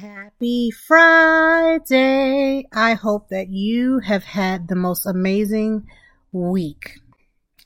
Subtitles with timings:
[0.00, 2.68] Happy Friday.
[2.72, 5.88] I hope that you have had the most amazing
[6.30, 7.00] week.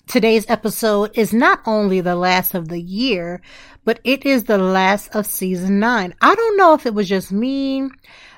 [0.06, 3.42] Today's episode is not only the last of the year,
[3.84, 6.14] but it is the last of season nine.
[6.22, 7.91] I don't know if it was just me,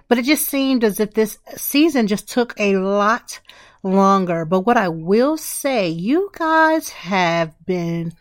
[0.08, 3.38] but it just seemed as if this season just took a lot
[3.84, 4.44] longer.
[4.44, 8.12] But what I will say, you guys have been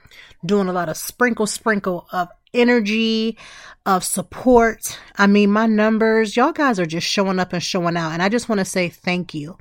[0.46, 3.38] doing a lot of sprinkle sprinkle of energy,
[3.86, 4.98] of support.
[5.18, 8.12] I mean, my numbers, y'all guys are just showing up and showing out.
[8.12, 9.58] And I just want to say thank you.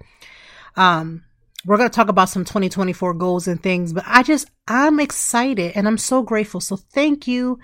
[0.77, 1.25] Um,
[1.67, 5.73] we're going to talk about some 2024 goals and things, but I just, I'm excited
[5.75, 6.61] and I'm so grateful.
[6.61, 7.59] So thank you.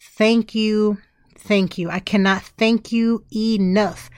[0.00, 0.98] Thank you.
[1.38, 1.90] Thank you.
[1.90, 4.10] I cannot thank you enough.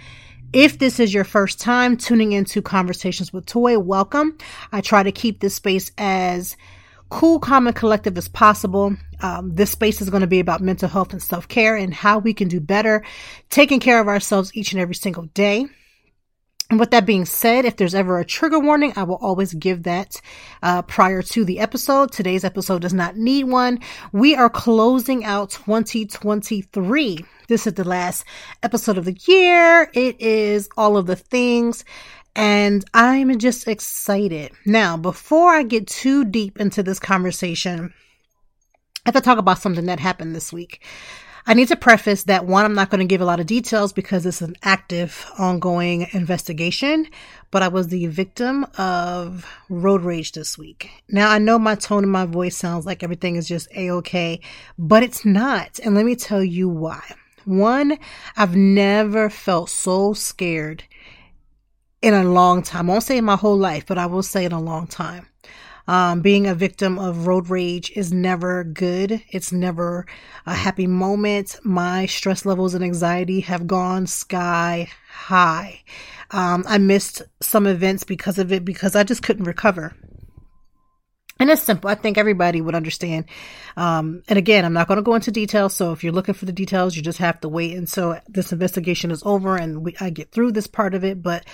[0.52, 4.36] If this is your first time tuning into Conversations with Toy, welcome.
[4.72, 6.56] I try to keep this space as
[7.10, 8.96] cool, calm, and collective as possible.
[9.20, 12.18] Um, this space is going to be about mental health and self care and how
[12.18, 13.04] we can do better
[13.50, 15.66] taking care of ourselves each and every single day.
[16.70, 19.82] And with that being said, if there's ever a trigger warning, I will always give
[19.82, 20.20] that
[20.62, 22.12] uh, prior to the episode.
[22.12, 23.80] Today's episode does not need one.
[24.12, 27.24] We are closing out 2023.
[27.48, 28.24] This is the last
[28.62, 29.90] episode of the year.
[29.92, 31.84] It is all of the things
[32.36, 34.52] and I'm just excited.
[34.64, 37.92] Now, before I get too deep into this conversation,
[39.04, 40.84] I have to talk about something that happened this week.
[41.46, 43.92] I need to preface that one, I'm not going to give a lot of details
[43.92, 47.06] because it's an active, ongoing investigation,
[47.50, 50.90] but I was the victim of road rage this week.
[51.08, 54.40] Now, I know my tone and my voice sounds like everything is just a okay,
[54.78, 55.80] but it's not.
[55.82, 57.02] And let me tell you why.
[57.46, 57.98] One,
[58.36, 60.84] I've never felt so scared
[62.02, 62.88] in a long time.
[62.88, 65.26] I won't say in my whole life, but I will say in a long time.
[65.88, 69.22] Um, being a victim of road rage is never good.
[69.30, 70.06] It's never
[70.46, 71.58] a happy moment.
[71.64, 75.82] My stress levels and anxiety have gone sky high.
[76.30, 79.96] Um, I missed some events because of it because I just couldn't recover.
[81.40, 81.88] And it's simple.
[81.88, 83.24] I think everybody would understand.
[83.74, 85.74] Um, and again, I'm not going to go into details.
[85.74, 89.10] So if you're looking for the details, you just have to wait until this investigation
[89.10, 91.22] is over and we, I get through this part of it.
[91.22, 91.46] But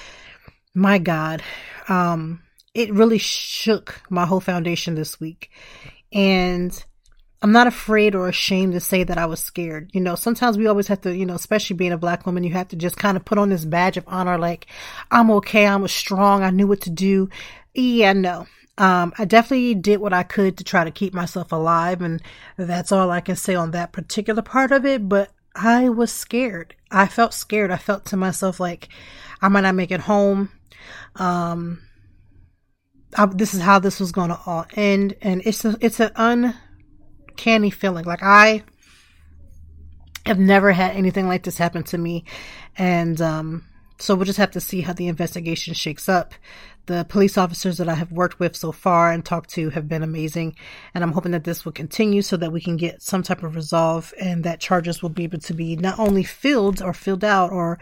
[0.77, 1.43] my God,
[1.89, 2.43] um,
[2.75, 5.51] it really shook my whole foundation this week.
[6.13, 6.85] And
[7.43, 9.91] I'm not afraid or ashamed to say that I was scared.
[9.95, 12.53] You know, sometimes we always have to, you know, especially being a black woman, you
[12.53, 14.67] have to just kind of put on this badge of honor, like,
[15.11, 17.31] I'm okay, I'm strong, I knew what to do.
[17.75, 18.47] Yeah, no.
[18.79, 22.23] Um, I definitely did what I could to try to keep myself alive, and
[22.59, 25.09] that's all I can say on that particular part of it.
[25.09, 26.75] But I was scared.
[26.91, 27.71] I felt scared.
[27.71, 28.89] I felt to myself like
[29.41, 30.51] I might not make it home.
[31.17, 31.81] Um,
[33.17, 36.13] I, this is how this was going to all end, and it's a, it's an
[36.17, 38.05] uncanny feeling.
[38.05, 38.63] Like I
[40.27, 42.25] have never had anything like this happen to me,
[42.77, 43.65] and um,
[43.99, 46.35] so we'll just have to see how the investigation shakes up.
[46.87, 50.03] The police officers that I have worked with so far and talked to have been
[50.03, 50.55] amazing,
[50.95, 53.57] and I'm hoping that this will continue so that we can get some type of
[53.57, 57.51] resolve and that charges will be able to be not only filled or filled out
[57.51, 57.79] or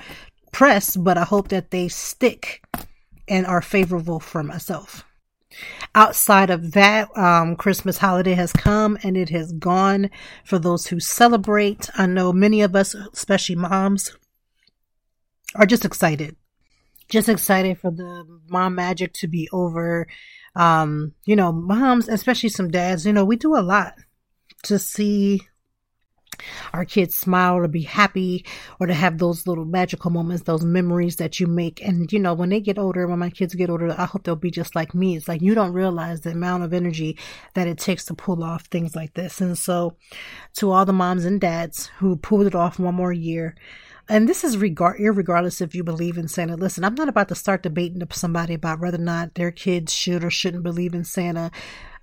[0.55, 2.65] pressed, but I hope that they stick
[3.29, 5.05] and are favorable for myself.
[5.95, 10.11] Outside of that, um, Christmas holiday has come and it has gone
[10.45, 11.91] for those who celebrate.
[11.97, 14.17] I know many of us, especially moms,
[15.55, 16.37] are just excited.
[17.09, 20.07] Just excited for the mom magic to be over.
[20.57, 23.95] Um, you know, moms, especially some dads, you know, we do a lot
[24.65, 25.43] to see
[26.73, 28.45] our kids smile or be happy
[28.81, 31.83] or to have those little magical moments, those memories that you make.
[31.83, 34.37] And, you know, when they get older, when my kids get older, I hope they'll
[34.37, 35.17] be just like me.
[35.17, 37.19] It's like you don't realize the amount of energy
[37.55, 39.41] that it takes to pull off things like this.
[39.41, 39.97] And so
[40.55, 43.57] to all the moms and dads who pulled it off one more year,
[44.09, 46.57] and this is regard regardless if you believe in Santa.
[46.57, 49.95] Listen, I'm not about to start debating to somebody about whether or not their kids
[49.95, 51.51] should or shouldn't believe in Santa.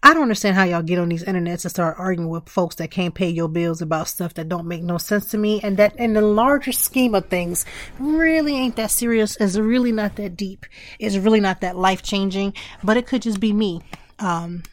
[0.03, 2.89] I don't understand how y'all get on these internets and start arguing with folks that
[2.89, 5.95] can't pay your bills about stuff that don't make no sense to me and that
[5.97, 7.65] in the larger scheme of things
[7.99, 9.37] really ain't that serious.
[9.39, 10.65] It's really not that deep.
[10.97, 13.83] It's really not that life changing, but it could just be me.
[14.17, 14.63] Um,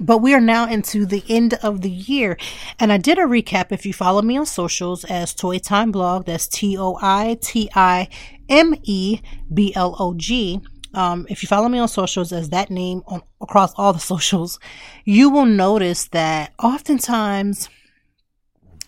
[0.00, 2.38] but we are now into the end of the year.
[2.78, 6.26] And I did a recap if you follow me on socials as Toy Time Blog.
[6.26, 6.76] That's T
[10.96, 14.58] Um, if you follow me on socials as that name on across all the socials,
[15.04, 17.68] you will notice that oftentimes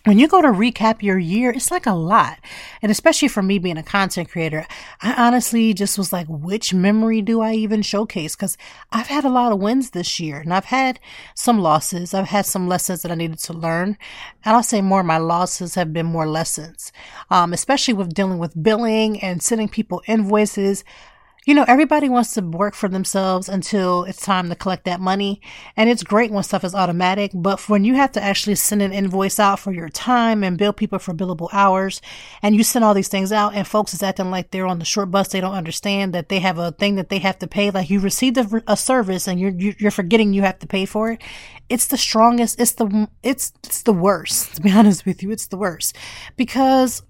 [0.05, 2.39] when you go to recap your year, it's like a lot.
[2.81, 4.65] And especially for me being a content creator,
[5.01, 8.35] I honestly just was like, which memory do I even showcase?
[8.35, 8.57] Cause
[8.91, 10.99] I've had a lot of wins this year and I've had
[11.35, 12.13] some losses.
[12.13, 13.97] I've had some lessons that I needed to learn.
[14.45, 16.91] And I'll say more, my losses have been more lessons.
[17.29, 20.83] Um, especially with dealing with billing and sending people invoices
[21.49, 25.41] you know, everybody wants to work for themselves until it's time to collect that money.
[25.75, 28.93] And it's great when stuff is automatic, but when you have to actually send an
[28.93, 32.03] invoice out for your time and bill people for billable hours,
[32.43, 34.85] and you send all these things out and folks is acting like they're on the
[34.85, 37.71] short bus, they don't understand that they have a thing that they have to pay.
[37.71, 41.13] Like you received a, a service and you're, you're forgetting you have to pay for
[41.13, 41.21] it.
[41.67, 42.59] It's the strongest.
[42.61, 44.53] It's the, it's, it's the worst.
[44.59, 45.95] To be honest with you, it's the worst
[46.35, 47.01] because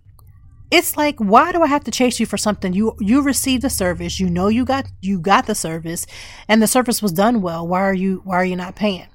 [0.71, 2.73] it's like why do i have to chase you for something?
[2.73, 4.19] You you received the service.
[4.19, 6.05] You know you got you got the service
[6.47, 7.67] and the service was done well.
[7.67, 9.07] Why are you why are you not paying?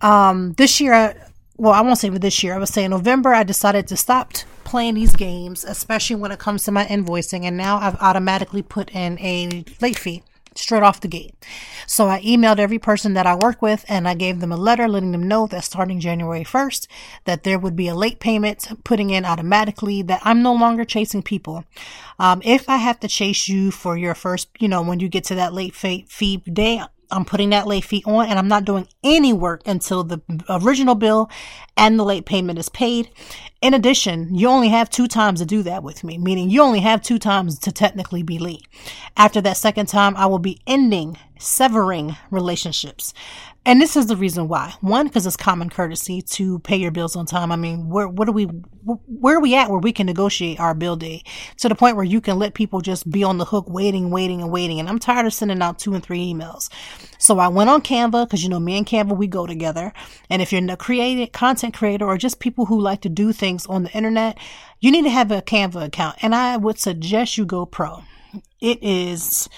[0.00, 1.14] Um this year I,
[1.56, 2.54] well i won't say this year.
[2.54, 4.32] I was saying november i decided to stop
[4.64, 8.88] playing these games especially when it comes to my invoicing and now i've automatically put
[8.92, 10.22] in a late fee
[10.54, 11.34] straight off the gate.
[11.86, 14.88] So I emailed every person that I work with and I gave them a letter
[14.88, 16.86] letting them know that starting January 1st
[17.24, 21.22] that there would be a late payment putting in automatically that I'm no longer chasing
[21.22, 21.64] people.
[22.18, 25.24] Um, if I have to chase you for your first, you know, when you get
[25.24, 28.88] to that late fee day, I'm putting that late fee on and I'm not doing
[29.02, 31.30] any work until the original bill
[31.76, 33.10] and the late payment is paid.
[33.60, 36.80] In addition, you only have two times to do that with me, meaning you only
[36.80, 38.66] have two times to technically be late.
[39.16, 43.12] After that second time, I will be ending, severing relationships.
[43.66, 44.72] And this is the reason why.
[44.80, 47.52] One, because it's common courtesy to pay your bills on time.
[47.52, 50.72] I mean, where, what are we, where are we at where we can negotiate our
[50.72, 51.22] bill day
[51.58, 54.40] to the point where you can let people just be on the hook waiting, waiting
[54.40, 54.80] and waiting.
[54.80, 56.70] And I'm tired of sending out two and three emails.
[57.18, 59.92] So I went on Canva because, you know, me and Canva, we go together.
[60.30, 63.66] And if you're a creative content creator or just people who like to do things
[63.66, 64.38] on the internet,
[64.80, 66.16] you need to have a Canva account.
[66.22, 68.04] And I would suggest you go pro.
[68.58, 69.50] It is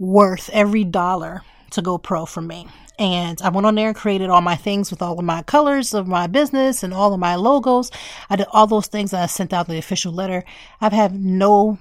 [0.00, 2.66] worth every dollar to go pro for me.
[2.98, 5.92] And I went on there and created all my things with all of my colors
[5.92, 7.90] of my business and all of my logos.
[8.30, 10.44] I did all those things I sent out the official letter.
[10.80, 11.78] I've had no,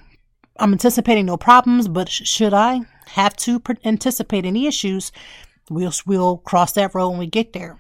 [0.58, 5.14] I'm anticipating no problems, but sh- should I have to pre- anticipate any issues,
[5.70, 7.80] we'll, we'll cross that road when we get there.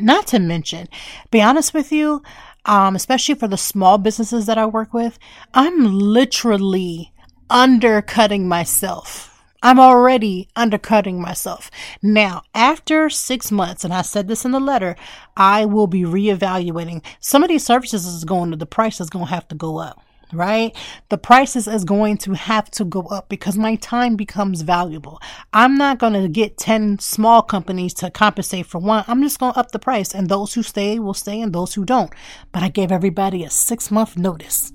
[0.00, 0.88] Not to mention,
[1.30, 2.22] be honest with you,
[2.64, 5.18] um, especially for the small businesses that I work with,
[5.54, 7.12] I'm literally
[7.50, 9.31] undercutting myself
[9.62, 11.70] I'm already undercutting myself.
[12.02, 14.96] Now, after six months, and I said this in the letter,
[15.36, 17.04] I will be reevaluating.
[17.20, 19.78] Some of these services is going to, the price is going to have to go
[19.78, 20.74] up right?
[21.10, 25.20] The prices is going to have to go up because my time becomes valuable.
[25.52, 29.04] I'm not going to get 10 small companies to compensate for one.
[29.06, 31.74] I'm just going to up the price and those who stay will stay and those
[31.74, 32.12] who don't.
[32.50, 34.72] But I gave everybody a six month notice.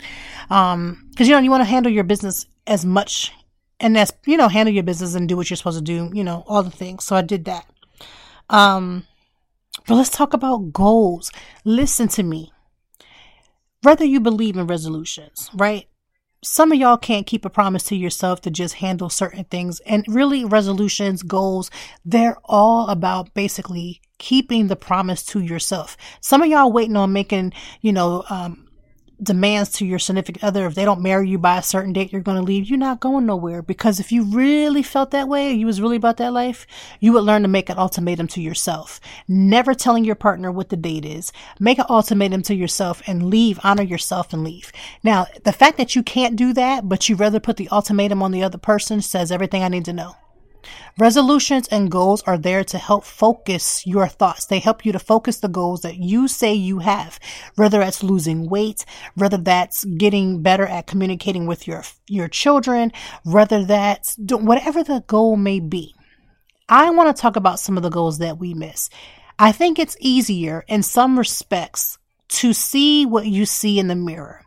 [0.49, 3.33] Um, cause you know, you want to handle your business as much
[3.79, 6.23] and that's you know handle your business and do what you're supposed to do you
[6.23, 7.03] know all the things.
[7.03, 7.65] So i did that.
[8.49, 9.05] Um
[9.87, 11.31] but let's talk about goals.
[11.63, 12.51] Listen to me.
[13.83, 15.87] Whether you believe in resolutions right?
[16.43, 19.79] Some of y'all can't keep a promise to yourself to just handle certain things.
[19.81, 21.71] And really resolutions goals
[22.05, 25.97] they're all about basically keeping the promise to yourself.
[26.21, 28.66] Some of y'all waiting on making you know um,
[29.21, 32.21] demands to your significant other if they don't marry you by a certain date you're
[32.21, 33.61] going to leave you're not going nowhere.
[33.61, 36.67] Because if you really felt that way you was really about that life
[36.99, 38.99] you would learn to make an ultimatum to yourself.
[39.27, 41.31] Never telling your partner what the date is.
[41.59, 44.71] Make an ultimatum to yourself and leave honor yourself and leave.
[45.03, 48.31] Now the fact that you can't do that but you rather put the ultimatum on
[48.31, 50.15] the other person says everything i need to know
[50.97, 54.45] Resolutions and goals are there to help focus your thoughts.
[54.45, 57.19] They help you to focus the goals that you say you have,
[57.55, 58.83] whether that's losing weight,
[59.15, 62.91] whether that's getting better at communicating with your, your children,
[63.23, 65.93] whether that's whatever the goal may be.
[66.67, 68.89] I want to talk about some of the goals that we miss.
[69.39, 74.46] I think it's easier in some respects to see what you see in the mirror.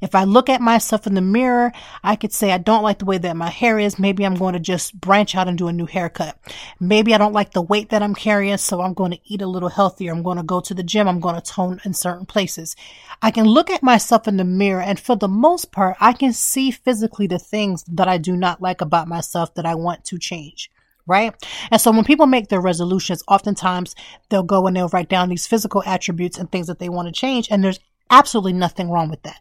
[0.00, 1.72] If I look at myself in the mirror,
[2.02, 3.98] I could say I don't like the way that my hair is.
[3.98, 6.38] Maybe I'm going to just branch out and do a new haircut.
[6.80, 9.46] Maybe I don't like the weight that I'm carrying, so I'm going to eat a
[9.46, 10.12] little healthier.
[10.12, 11.08] I'm going to go to the gym.
[11.08, 12.76] I'm going to tone in certain places.
[13.22, 16.32] I can look at myself in the mirror and for the most part, I can
[16.32, 20.18] see physically the things that I do not like about myself that I want to
[20.18, 20.70] change
[21.08, 21.34] right?
[21.70, 23.96] And so when people make their resolutions, oftentimes
[24.28, 27.12] they'll go and they'll write down these physical attributes and things that they want to
[27.12, 27.48] change.
[27.50, 29.40] And there's absolutely nothing wrong with that.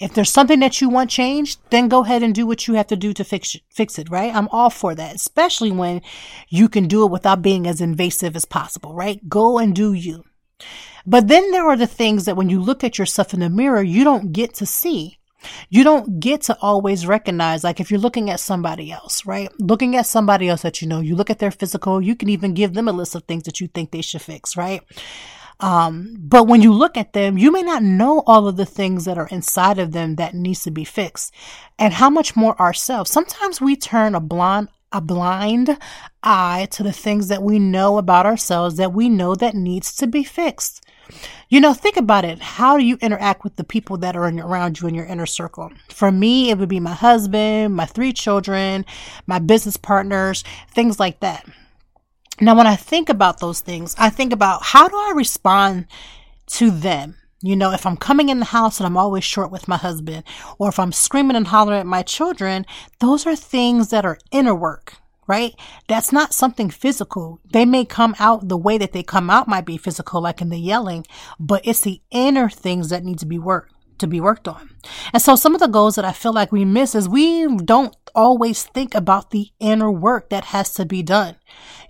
[0.00, 2.86] If there's something that you want changed, then go ahead and do what you have
[2.86, 4.34] to do to fix fix it, right?
[4.34, 6.00] I'm all for that, especially when
[6.48, 9.20] you can do it without being as invasive as possible, right?
[9.28, 10.24] Go and do you.
[11.06, 13.82] But then there are the things that when you look at yourself in the mirror,
[13.82, 15.18] you don't get to see.
[15.70, 19.50] You don't get to always recognize, like if you're looking at somebody else, right?
[19.58, 22.52] Looking at somebody else that you know, you look at their physical, you can even
[22.54, 24.82] give them a list of things that you think they should fix, right?
[25.60, 29.04] Um, but when you look at them, you may not know all of the things
[29.04, 31.34] that are inside of them that needs to be fixed
[31.78, 33.10] and how much more ourselves.
[33.10, 35.78] Sometimes we turn a blind, a blind
[36.22, 40.06] eye to the things that we know about ourselves that we know that needs to
[40.06, 40.84] be fixed.
[41.48, 42.40] You know, think about it.
[42.40, 45.72] How do you interact with the people that are around you in your inner circle?
[45.88, 48.86] For me, it would be my husband, my three children,
[49.26, 51.44] my business partners, things like that.
[52.42, 55.86] Now, when I think about those things, I think about how do I respond
[56.52, 57.16] to them?
[57.42, 60.24] You know, if I'm coming in the house and I'm always short with my husband,
[60.58, 62.64] or if I'm screaming and hollering at my children,
[62.98, 64.94] those are things that are inner work
[65.26, 65.54] right?
[65.86, 67.38] That's not something physical.
[67.52, 70.48] They may come out the way that they come out might be physical, like in
[70.48, 71.06] the yelling,
[71.38, 74.70] but it's the inner things that need to be worked to be worked on.
[75.12, 77.94] And so some of the goals that I feel like we miss is we don't
[78.14, 81.36] always think about the inner work that has to be done.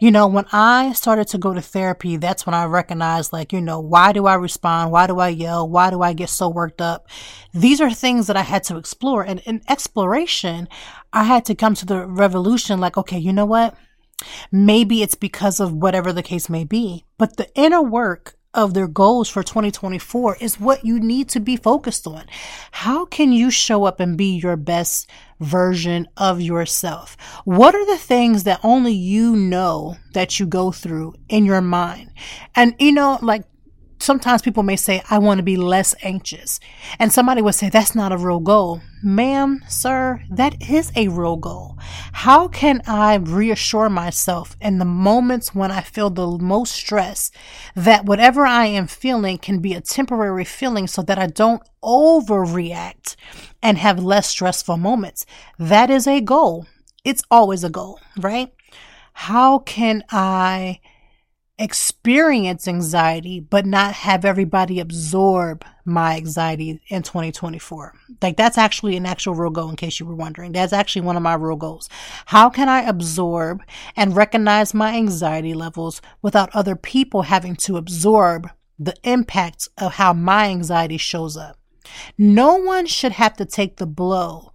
[0.00, 3.60] You know, when I started to go to therapy, that's when I recognized, like, you
[3.60, 4.90] know, why do I respond?
[4.92, 5.68] Why do I yell?
[5.68, 7.06] Why do I get so worked up?
[7.52, 9.22] These are things that I had to explore.
[9.22, 10.68] And in exploration,
[11.12, 13.74] I had to come to the revolution, like, okay, you know what?
[14.50, 18.88] Maybe it's because of whatever the case may be, but the inner work of their
[18.88, 22.24] goals for 2024 is what you need to be focused on.
[22.72, 27.16] How can you show up and be your best version of yourself?
[27.44, 32.10] What are the things that only you know that you go through in your mind?
[32.54, 33.44] And you know, like
[34.00, 36.58] sometimes people may say, I want to be less anxious.
[36.98, 38.80] And somebody would say, that's not a real goal.
[39.02, 41.78] Ma'am, sir, that is a real goal.
[42.12, 47.30] How can I reassure myself in the moments when I feel the most stress
[47.74, 53.16] that whatever I am feeling can be a temporary feeling so that I don't overreact
[53.62, 55.24] and have less stressful moments?
[55.58, 56.66] That is a goal.
[57.04, 58.52] It's always a goal, right?
[59.12, 60.80] How can I
[61.60, 67.92] experience anxiety, but not have everybody absorb my anxiety in 2024.
[68.22, 70.52] Like that's actually an actual real goal in case you were wondering.
[70.52, 71.90] That's actually one of my real goals.
[72.26, 73.62] How can I absorb
[73.94, 78.48] and recognize my anxiety levels without other people having to absorb
[78.78, 81.58] the impact of how my anxiety shows up?
[82.16, 84.52] No one should have to take the blow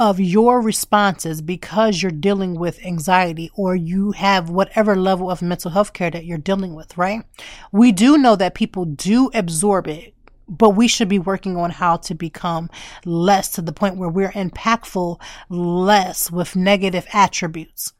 [0.00, 5.70] of your responses because you're dealing with anxiety or you have whatever level of mental
[5.70, 7.22] health care that you're dealing with, right?
[7.70, 10.14] We do know that people do absorb it,
[10.48, 12.70] but we should be working on how to become
[13.04, 17.92] less to the point where we're impactful less with negative attributes.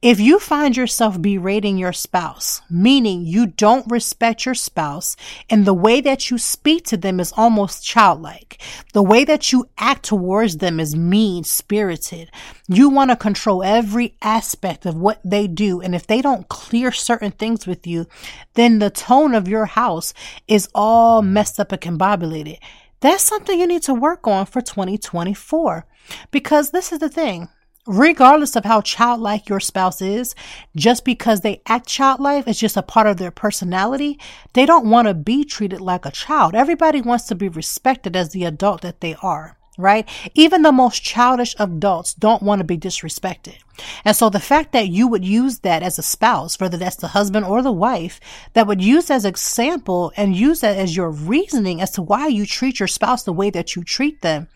[0.00, 5.16] If you find yourself berating your spouse, meaning you don't respect your spouse
[5.50, 9.68] and the way that you speak to them is almost childlike, the way that you
[9.78, 12.30] act towards them is mean spirited,
[12.68, 15.80] you want to control every aspect of what they do.
[15.80, 18.06] And if they don't clear certain things with you,
[18.54, 20.14] then the tone of your house
[20.46, 22.58] is all messed up and combobulated.
[23.00, 25.86] That's something you need to work on for 2024.
[26.30, 27.48] Because this is the thing
[27.88, 30.34] regardless of how childlike your spouse is,
[30.76, 34.20] just because they act childlike is just a part of their personality,
[34.52, 36.54] they don't want to be treated like a child.
[36.54, 39.56] Everybody wants to be respected as the adult that they are.
[39.80, 40.08] Right?
[40.34, 43.58] Even the most childish adults don't want to be disrespected.
[44.04, 47.06] And so the fact that you would use that as a spouse, whether that's the
[47.06, 48.18] husband or the wife,
[48.54, 52.44] that would use as example and use that as your reasoning as to why you
[52.44, 54.48] treat your spouse the way that you treat them,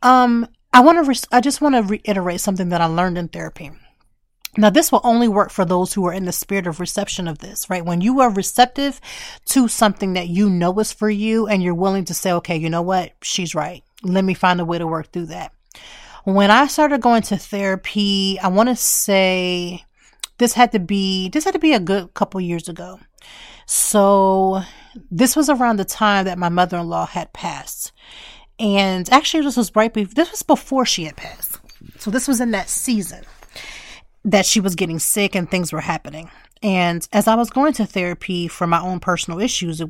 [0.00, 3.28] um, I want to, re- I just want to reiterate something that I learned in
[3.28, 3.70] therapy.
[4.56, 7.38] Now, this will only work for those who are in the spirit of reception of
[7.38, 7.84] this, right?
[7.84, 9.00] When you are receptive
[9.46, 12.68] to something that you know is for you and you're willing to say, okay, you
[12.68, 13.12] know what?
[13.22, 13.82] She's right.
[14.02, 15.52] Let me find a way to work through that.
[16.24, 19.84] When I started going to therapy, I want to say
[20.36, 23.00] this had to be, this had to be a good couple years ago.
[23.64, 24.60] So
[25.10, 27.92] this was around the time that my mother-in-law had passed.
[28.62, 31.58] And actually, this was right before, this was before she had passed.
[31.98, 33.24] So this was in that season
[34.24, 36.30] that she was getting sick and things were happening.
[36.62, 39.82] And as I was going to therapy for my own personal issues,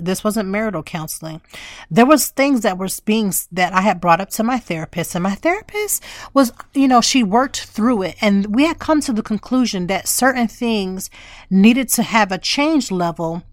[0.00, 1.40] this wasn't marital counseling.
[1.88, 5.22] There was things that were being that I had brought up to my therapist, and
[5.22, 6.02] my therapist
[6.34, 10.08] was, you know, she worked through it, and we had come to the conclusion that
[10.08, 11.10] certain things
[11.48, 13.44] needed to have a change level,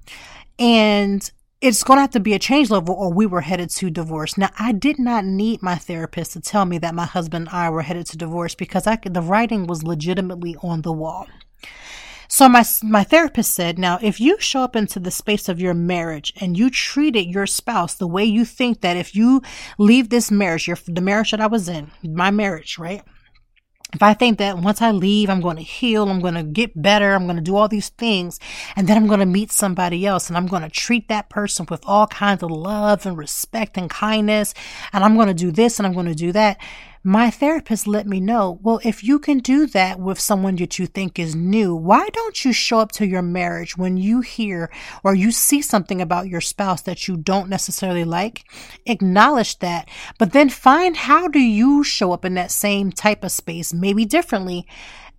[0.57, 1.29] and
[1.63, 4.37] it's going to have to be a change level or we were headed to divorce.
[4.37, 7.69] Now, I did not need my therapist to tell me that my husband and I
[7.69, 11.25] were headed to divorce because I, the writing was legitimately on the wall.
[12.27, 15.73] So my my therapist said, now if you show up into the space of your
[15.73, 19.41] marriage and you treated your spouse the way you think that if you
[19.77, 23.03] leave this marriage, your the marriage that I was in, my marriage, right?
[23.93, 26.81] If I think that once I leave, I'm going to heal, I'm going to get
[26.81, 28.39] better, I'm going to do all these things,
[28.75, 31.67] and then I'm going to meet somebody else and I'm going to treat that person
[31.69, 34.53] with all kinds of love and respect and kindness,
[34.91, 36.59] and I'm going to do this and I'm going to do that
[37.05, 40.85] my therapist let me know, well, if you can do that with someone that you
[40.85, 44.71] think is new, why don't you show up to your marriage when you hear
[45.03, 48.45] or you see something about your spouse that you don't necessarily like?
[48.85, 53.33] Acknowledge that, but then find how do you show up in that same type of
[53.33, 54.65] space, maybe differently,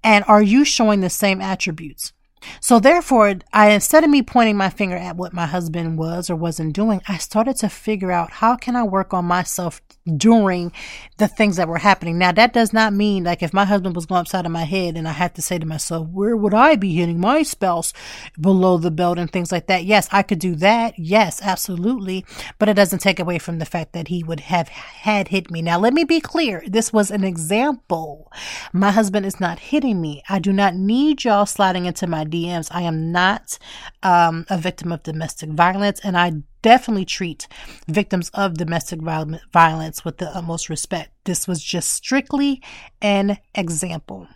[0.02, 2.13] and are you showing the same attributes?
[2.60, 6.36] So therefore, I instead of me pointing my finger at what my husband was or
[6.36, 9.80] wasn't doing, I started to figure out how can I work on myself
[10.16, 10.70] during
[11.16, 12.18] the things that were happening.
[12.18, 14.96] Now that does not mean like if my husband was going upside of my head
[14.96, 17.92] and I had to say to myself, where would I be hitting my spouse
[18.38, 19.84] below the belt and things like that?
[19.84, 20.98] Yes, I could do that.
[20.98, 22.26] Yes, absolutely.
[22.58, 25.62] But it doesn't take away from the fact that he would have had hit me.
[25.62, 26.62] Now let me be clear.
[26.66, 28.30] This was an example.
[28.72, 30.22] My husband is not hitting me.
[30.28, 32.68] I do not need y'all sliding into my DMs.
[32.70, 33.58] I am not
[34.02, 37.46] um, a victim of domestic violence, and I definitely treat
[37.86, 41.10] victims of domestic violence with the utmost respect.
[41.24, 42.62] This was just strictly
[43.00, 44.28] an example.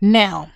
[0.00, 0.50] Now,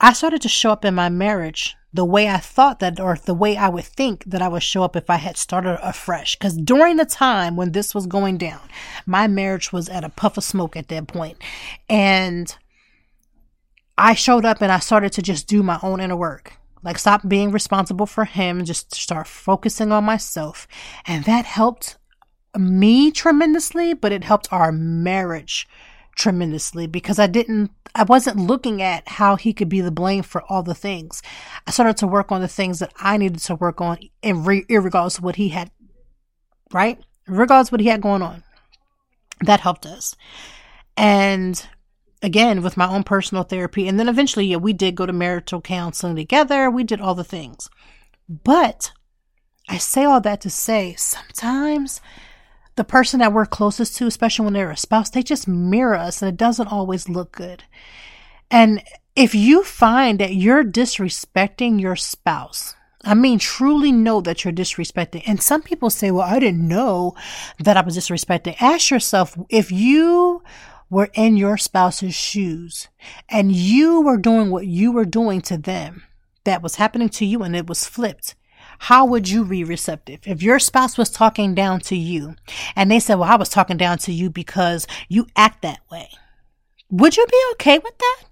[0.00, 3.34] I started to show up in my marriage the way I thought that, or the
[3.34, 6.36] way I would think that I would show up if I had started afresh.
[6.36, 8.60] Because during the time when this was going down,
[9.06, 11.38] my marriage was at a puff of smoke at that point.
[11.88, 12.56] And
[14.00, 16.54] I showed up and I started to just do my own inner work.
[16.82, 20.66] Like stop being responsible for him, and just start focusing on myself.
[21.06, 21.98] And that helped
[22.56, 25.68] me tremendously, but it helped our marriage
[26.16, 30.42] tremendously because I didn't, I wasn't looking at how he could be the blame for
[30.48, 31.20] all the things.
[31.66, 34.64] I started to work on the things that I needed to work on in re-
[34.70, 35.70] of what he had,
[36.72, 36.98] right?
[37.26, 38.42] Regardless of what he had going on.
[39.42, 40.16] That helped us.
[40.96, 41.66] And
[42.22, 43.88] again with my own personal therapy.
[43.88, 46.70] And then eventually, yeah, we did go to marital counseling together.
[46.70, 47.68] We did all the things.
[48.28, 48.92] But
[49.68, 52.00] I say all that to say sometimes
[52.76, 56.22] the person that we're closest to, especially when they're a spouse, they just mirror us
[56.22, 57.64] and it doesn't always look good.
[58.50, 58.82] And
[59.16, 65.22] if you find that you're disrespecting your spouse, I mean, truly know that you're disrespecting.
[65.26, 67.14] And some people say, well, I didn't know
[67.58, 68.56] that I was disrespecting.
[68.60, 70.42] Ask yourself if you
[70.90, 72.88] were in your spouse's shoes
[73.28, 76.02] and you were doing what you were doing to them
[76.44, 78.34] that was happening to you and it was flipped,
[78.80, 80.20] how would you be receptive?
[80.24, 82.34] If your spouse was talking down to you
[82.74, 86.08] and they said, Well, I was talking down to you because you act that way,
[86.90, 88.22] would you be okay with that?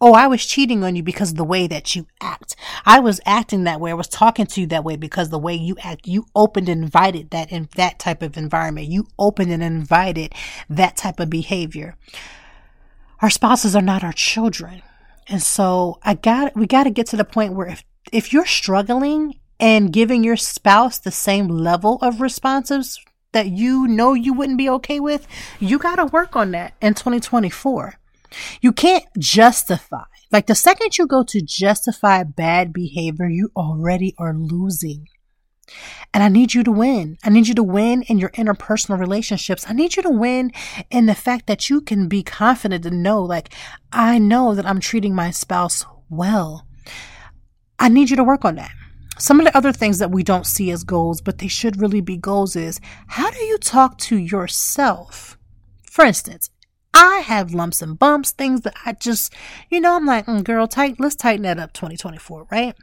[0.00, 2.54] Oh, I was cheating on you because of the way that you act.
[2.86, 3.90] I was acting that way.
[3.90, 6.84] I was talking to you that way because the way you act, you opened and
[6.84, 8.86] invited that in that type of environment.
[8.86, 10.34] You opened and invited
[10.70, 11.96] that type of behavior.
[13.20, 14.82] Our spouses are not our children.
[15.26, 18.46] And so I got, we got to get to the point where if, if you're
[18.46, 23.00] struggling and giving your spouse the same level of responses
[23.32, 25.26] that you know you wouldn't be okay with,
[25.58, 27.98] you got to work on that in 2024.
[28.60, 30.04] You can't justify.
[30.30, 35.08] Like the second you go to justify bad behavior, you already are losing.
[36.14, 37.18] And I need you to win.
[37.24, 39.66] I need you to win in your interpersonal relationships.
[39.68, 40.50] I need you to win
[40.90, 43.52] in the fact that you can be confident to know, like,
[43.92, 46.66] I know that I'm treating my spouse well.
[47.78, 48.72] I need you to work on that.
[49.18, 52.00] Some of the other things that we don't see as goals, but they should really
[52.00, 55.36] be goals is how do you talk to yourself?
[55.90, 56.50] For instance,
[56.98, 59.32] I have lumps and bumps, things that I just,
[59.70, 62.74] you know, I'm like, mm, girl, tight, let's tighten that up 2024, right?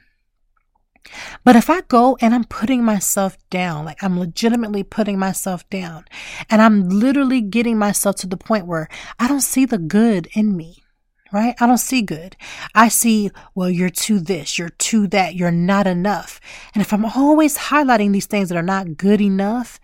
[1.44, 6.06] But if I go and I'm putting myself down, like I'm legitimately putting myself down,
[6.50, 8.88] and I'm literally getting myself to the point where
[9.20, 10.86] I don't see the good in me,
[11.34, 11.54] right?
[11.60, 12.38] I don't see good.
[12.74, 16.40] I see, well, you're too this, you're too that, you're not enough.
[16.74, 19.80] And if I'm always highlighting these things that are not good enough,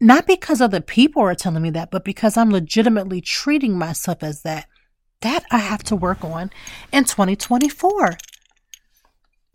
[0.00, 4.42] not because other people are telling me that, but because I'm legitimately treating myself as
[4.42, 4.66] that.
[5.22, 6.50] That I have to work on
[6.92, 8.18] in 2024.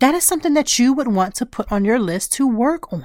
[0.00, 3.04] that is something that you would want to put on your list to work on.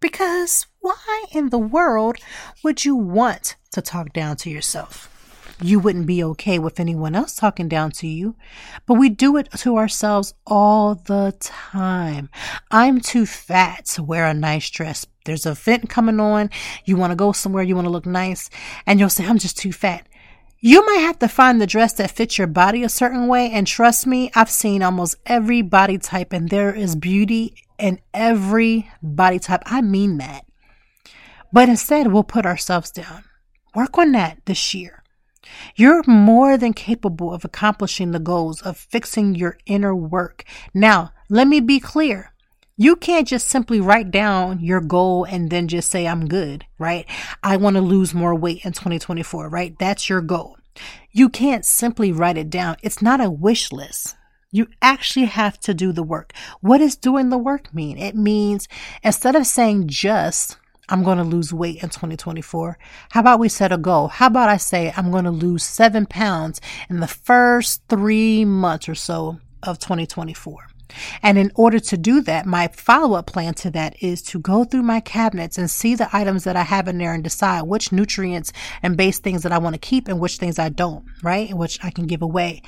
[0.00, 2.18] Because why in the world
[2.62, 5.08] would you want to talk down to yourself?
[5.62, 8.34] You wouldn't be okay with anyone else talking down to you,
[8.84, 12.30] but we do it to ourselves all the time.
[12.70, 15.06] I'm too fat to wear a nice dress.
[15.24, 16.50] There's a event coming on.
[16.84, 17.62] You want to go somewhere.
[17.62, 18.50] You want to look nice.
[18.86, 20.08] And you'll say, I'm just too fat.
[20.58, 23.50] You might have to find the dress that fits your body a certain way.
[23.50, 28.90] And trust me, I've seen almost every body type and there is beauty in every
[29.00, 29.62] body type.
[29.66, 30.44] I mean that.
[31.52, 33.24] But instead, we'll put ourselves down.
[33.74, 35.01] Work on that this year.
[35.74, 40.44] You're more than capable of accomplishing the goals of fixing your inner work.
[40.72, 42.32] Now, let me be clear.
[42.76, 47.06] You can't just simply write down your goal and then just say, I'm good, right?
[47.42, 49.78] I want to lose more weight in 2024, right?
[49.78, 50.56] That's your goal.
[51.10, 52.76] You can't simply write it down.
[52.82, 54.16] It's not a wish list.
[54.50, 56.32] You actually have to do the work.
[56.60, 57.98] What does doing the work mean?
[57.98, 58.68] It means
[59.02, 60.56] instead of saying just,
[60.88, 62.78] I'm going to lose weight in 2024.
[63.10, 64.08] How about we set a goal?
[64.08, 68.88] How about I say I'm going to lose seven pounds in the first three months
[68.88, 70.71] or so of 2024?
[71.22, 74.64] And in order to do that, my follow up plan to that is to go
[74.64, 77.92] through my cabinets and see the items that I have in there and decide which
[77.92, 78.52] nutrients
[78.82, 81.48] and base things that I want to keep and which things I don't, right?
[81.48, 82.62] And which I can give away.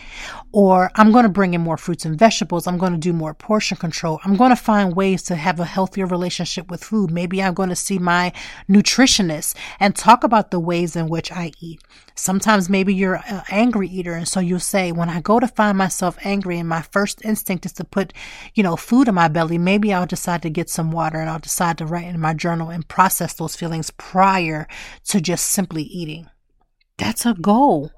[0.52, 2.66] Or I'm going to bring in more fruits and vegetables.
[2.66, 4.20] I'm going to do more portion control.
[4.24, 7.10] I'm going to find ways to have a healthier relationship with food.
[7.10, 8.32] Maybe I'm going to see my
[8.68, 11.82] nutritionist and talk about the ways in which I eat.
[12.16, 14.14] Sometimes maybe you're an angry eater.
[14.14, 17.66] And so you'll say, when I go to find myself angry and my first instinct
[17.66, 18.13] is to put
[18.54, 21.38] you know, food in my belly, maybe I'll decide to get some water and I'll
[21.38, 24.66] decide to write in my journal and process those feelings prior
[25.08, 26.28] to just simply eating.
[26.96, 27.90] That's a goal.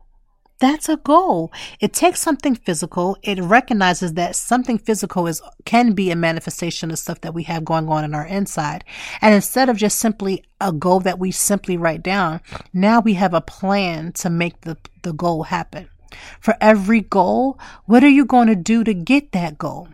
[0.59, 1.53] That's a goal.
[1.81, 3.19] It takes something physical.
[3.23, 7.65] It recognizes that something physical is can be a manifestation of stuff that we have
[7.65, 8.83] going on in our inside.
[9.21, 12.41] And instead of just simply a goal that we simply write down,
[12.73, 15.91] now we have a plan to make the, the goal happen.
[16.41, 19.89] For every goal, what are you going to do to get that goal?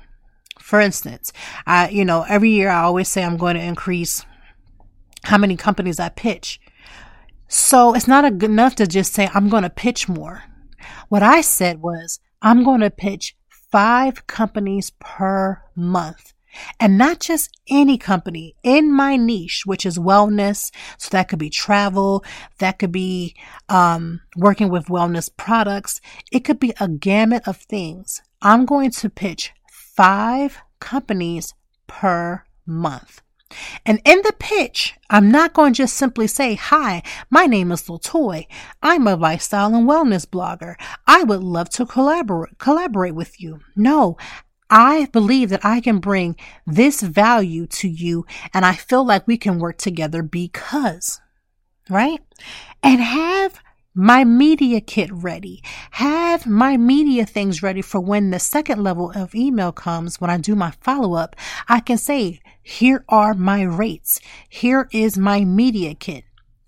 [0.62, 1.32] For instance,
[1.66, 4.24] I, you know, every year I always say I'm going to increase
[5.24, 6.60] how many companies I pitch.
[7.48, 10.44] So it's not enough to just say I'm going to pitch more.
[11.08, 16.32] What I said was I'm going to pitch five companies per month.
[16.78, 20.70] And not just any company in my niche, which is wellness.
[20.98, 22.24] So that could be travel.
[22.58, 23.34] That could be,
[23.68, 26.00] um, working with wellness products.
[26.30, 28.22] It could be a gamut of things.
[28.42, 29.52] I'm going to pitch
[29.94, 31.54] five companies
[31.86, 33.20] per month.
[33.84, 37.82] And in the pitch, I'm not going to just simply say, Hi, my name is
[37.82, 38.46] Latoy.
[38.82, 40.76] I'm a lifestyle and wellness blogger.
[41.06, 43.60] I would love to collaborate, collaborate with you.
[43.76, 44.16] No,
[44.70, 48.24] I believe that I can bring this value to you
[48.54, 51.20] and I feel like we can work together because,
[51.90, 52.20] right?
[52.82, 53.60] And have
[53.94, 55.62] my media kit ready.
[55.92, 60.20] Have my media things ready for when the second level of email comes.
[60.20, 61.36] When I do my follow up,
[61.68, 64.20] I can say, here are my rates.
[64.48, 66.24] Here is my media kit.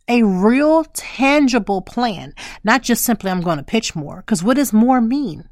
[0.06, 4.22] A real tangible plan, not just simply I'm going to pitch more.
[4.26, 5.48] Cause what does more mean?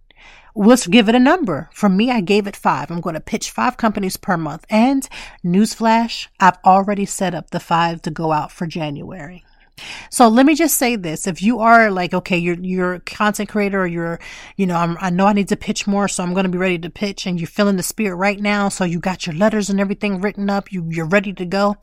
[0.55, 1.71] Let's give it a number.
[1.73, 2.91] For me, I gave it five.
[2.91, 4.67] I'm going to pitch five companies per month.
[4.69, 5.09] And
[5.43, 9.47] newsflash, I've already set up the five to go out for January.
[10.11, 11.27] So let me just say this.
[11.27, 14.21] If you are like, okay, you're, you're a content creator or you're,
[14.57, 16.09] you know, I'm, i know I need to pitch more.
[16.09, 18.69] So I'm going to be ready to pitch and you're feeling the spirit right now.
[18.69, 20.73] So you got your letters and everything written up.
[20.73, 21.77] You, you're ready to go.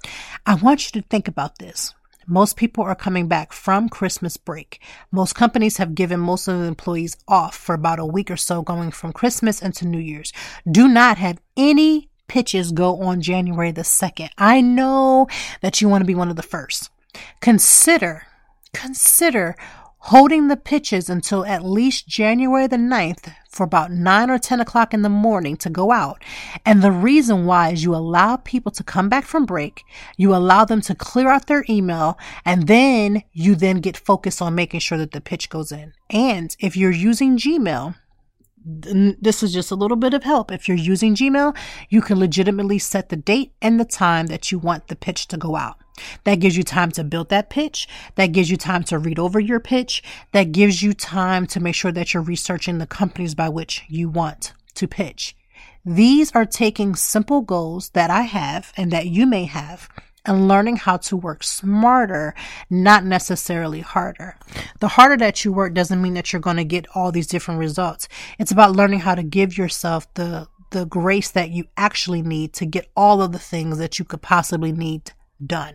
[0.45, 1.93] I want you to think about this.
[2.31, 4.79] Most people are coming back from Christmas break.
[5.11, 8.61] Most companies have given most of the employees off for about a week or so
[8.61, 10.31] going from Christmas into New Year's.
[10.69, 14.29] Do not have any pitches go on January the 2nd.
[14.37, 15.27] I know
[15.61, 16.91] that you want to be one of the first.
[17.41, 18.23] Consider,
[18.73, 19.55] consider
[20.03, 24.93] holding the pitches until at least January the 9th for about 9 or 10 o'clock
[24.93, 26.23] in the morning to go out.
[26.65, 29.83] And the reason why is you allow people to come back from break,
[30.17, 34.55] you allow them to clear out their email, and then you then get focused on
[34.55, 35.93] making sure that the pitch goes in.
[36.09, 37.95] And if you're using Gmail,
[38.63, 40.51] this is just a little bit of help.
[40.51, 41.55] If you're using Gmail,
[41.89, 45.37] you can legitimately set the date and the time that you want the pitch to
[45.37, 45.77] go out.
[46.23, 47.87] That gives you time to build that pitch.
[48.15, 50.03] That gives you time to read over your pitch.
[50.31, 54.09] That gives you time to make sure that you're researching the companies by which you
[54.09, 55.35] want to pitch.
[55.85, 59.89] These are taking simple goals that I have and that you may have
[60.25, 62.35] and learning how to work smarter,
[62.69, 64.37] not necessarily harder.
[64.79, 67.59] The harder that you work doesn't mean that you're going to get all these different
[67.59, 68.07] results.
[68.37, 72.63] It's about learning how to give yourself the the grace that you actually need to
[72.63, 75.11] get all of the things that you could possibly need
[75.43, 75.73] done.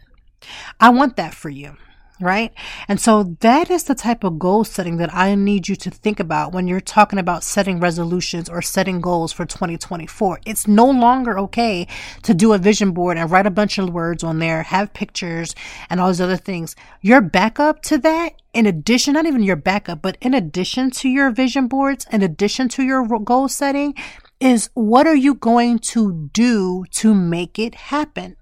[0.80, 1.76] I want that for you
[2.20, 2.52] right?
[2.87, 6.20] And so that is the type of goal setting that I need you to think
[6.20, 10.40] about when you're talking about setting resolutions or setting goals for 2024.
[10.46, 11.88] It's no longer okay
[12.22, 15.54] to do a vision board and write a bunch of words on there, have pictures
[15.90, 16.76] and all these other things.
[17.00, 21.30] Your backup to that, in addition, not even your backup, but in addition to your
[21.30, 23.94] vision boards, in addition to your goal setting,
[24.38, 28.37] is what are you going to do to make it happen?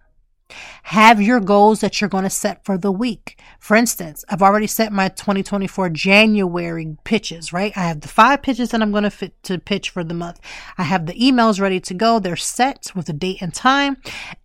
[0.84, 3.40] Have your goals that you're going to set for the week.
[3.60, 7.72] For instance, I've already set my 2024 January pitches, right?
[7.76, 10.40] I have the five pitches that I'm going to fit to pitch for the month.
[10.76, 12.18] I have the emails ready to go.
[12.18, 13.96] They're set with the date and time.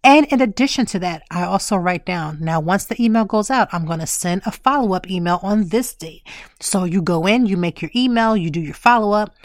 [0.04, 3.68] And in addition to that, I also write down now once the email goes out,
[3.72, 6.24] I'm going to send a follow up email on this date.
[6.60, 9.36] So you go in, you make your email, you do your follow up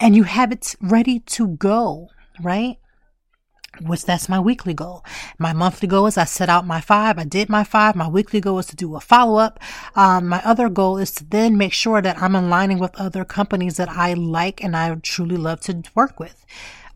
[0.00, 2.08] and you have it ready to go,
[2.42, 2.78] right?
[3.80, 5.04] Which that's my weekly goal.
[5.38, 7.18] My monthly goal is I set out my five.
[7.18, 7.96] I did my five.
[7.96, 9.58] My weekly goal is to do a follow up.
[9.94, 13.76] Um, my other goal is to then make sure that I'm aligning with other companies
[13.76, 16.44] that I like and I truly love to work with.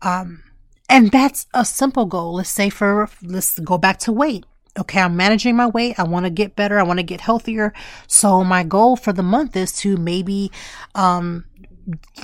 [0.01, 0.43] Um,
[0.89, 2.35] and that's a simple goal.
[2.35, 4.45] Let's say for, let's go back to weight.
[4.77, 5.97] Okay, I'm managing my weight.
[5.97, 6.77] I want to get better.
[6.77, 7.73] I want to get healthier.
[8.07, 10.51] So my goal for the month is to maybe,
[10.93, 11.45] um,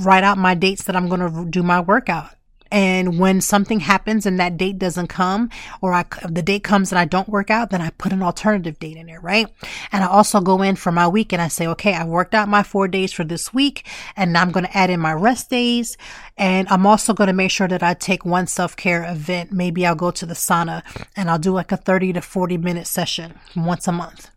[0.02, 2.32] write out my dates that I'm going to do my workout
[2.72, 5.50] and when something happens and that date doesn't come,
[5.82, 8.80] or I, the date comes and I don't work out, then I put an alternative
[8.80, 9.48] date in there, right?
[9.92, 12.48] And I also go in for my week and I say, okay, I worked out
[12.48, 15.98] my four days for this week and I'm going to add in my rest days.
[16.38, 19.52] And I'm also going to make sure that I take one self care event.
[19.52, 20.84] Maybe I'll go to the sauna
[21.16, 24.30] and I'll do like a 30 to 40 minute session once a month.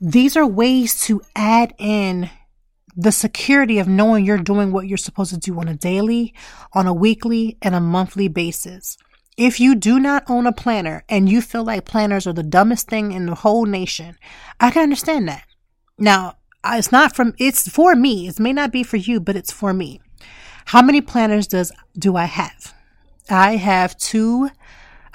[0.00, 2.30] These are ways to add in
[2.96, 6.34] the security of knowing you're doing what you're supposed to do on a daily,
[6.72, 8.96] on a weekly, and a monthly basis.
[9.36, 12.88] If you do not own a planner and you feel like planners are the dumbest
[12.88, 14.18] thing in the whole nation,
[14.60, 15.44] I can understand that.
[15.98, 18.28] Now, it's not from, it's for me.
[18.28, 20.00] It may not be for you, but it's for me.
[20.66, 22.74] How many planners does, do I have?
[23.30, 24.50] I have two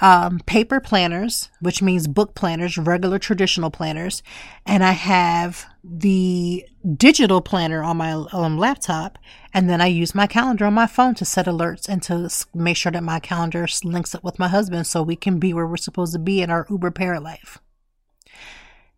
[0.00, 4.22] um, paper planners, which means book planners, regular traditional planners,
[4.66, 9.18] and I have the digital planner on my um, laptop,
[9.52, 12.76] and then I use my calendar on my phone to set alerts and to make
[12.76, 15.76] sure that my calendar links up with my husband so we can be where we're
[15.76, 17.58] supposed to be in our Uber parent life.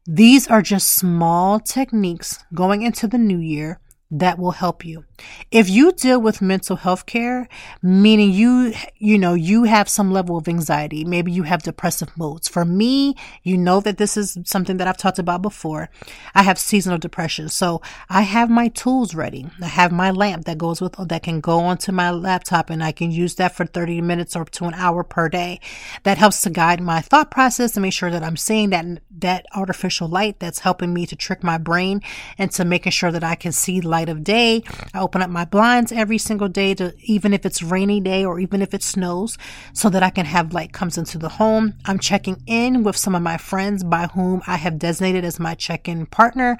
[0.06, 5.04] These are just small techniques going into the new year that will help you.
[5.50, 7.48] If you deal with mental health care,
[7.82, 12.48] meaning you, you know, you have some level of anxiety, maybe you have depressive moods.
[12.48, 15.90] For me, you know that this is something that I've talked about before.
[16.34, 17.48] I have seasonal depression.
[17.48, 19.46] So I have my tools ready.
[19.62, 22.92] I have my lamp that goes with, that can go onto my laptop and I
[22.92, 25.60] can use that for 30 minutes or to an hour per day.
[26.02, 28.86] That helps to guide my thought process and make sure that I'm seeing that,
[29.18, 32.00] that artificial light that's helping me to trick my brain
[32.38, 34.62] into making sure that I can see light of day.
[34.94, 38.40] I open up my blinds every single day to even if it's rainy day or
[38.40, 39.36] even if it snows
[39.72, 41.74] so that I can have light comes into the home.
[41.84, 45.54] I'm checking in with some of my friends by whom I have designated as my
[45.54, 46.58] check-in partner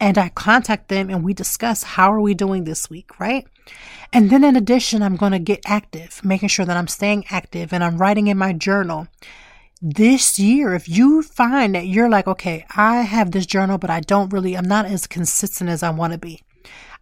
[0.00, 3.46] and I contact them and we discuss how are we doing this week, right?
[4.12, 7.72] And then in addition, I'm going to get active, making sure that I'm staying active
[7.72, 9.08] and I'm writing in my journal
[9.82, 13.98] this year, if you find that you're like, okay, I have this journal, but I
[13.98, 16.40] don't really, I'm not as consistent as I want to be.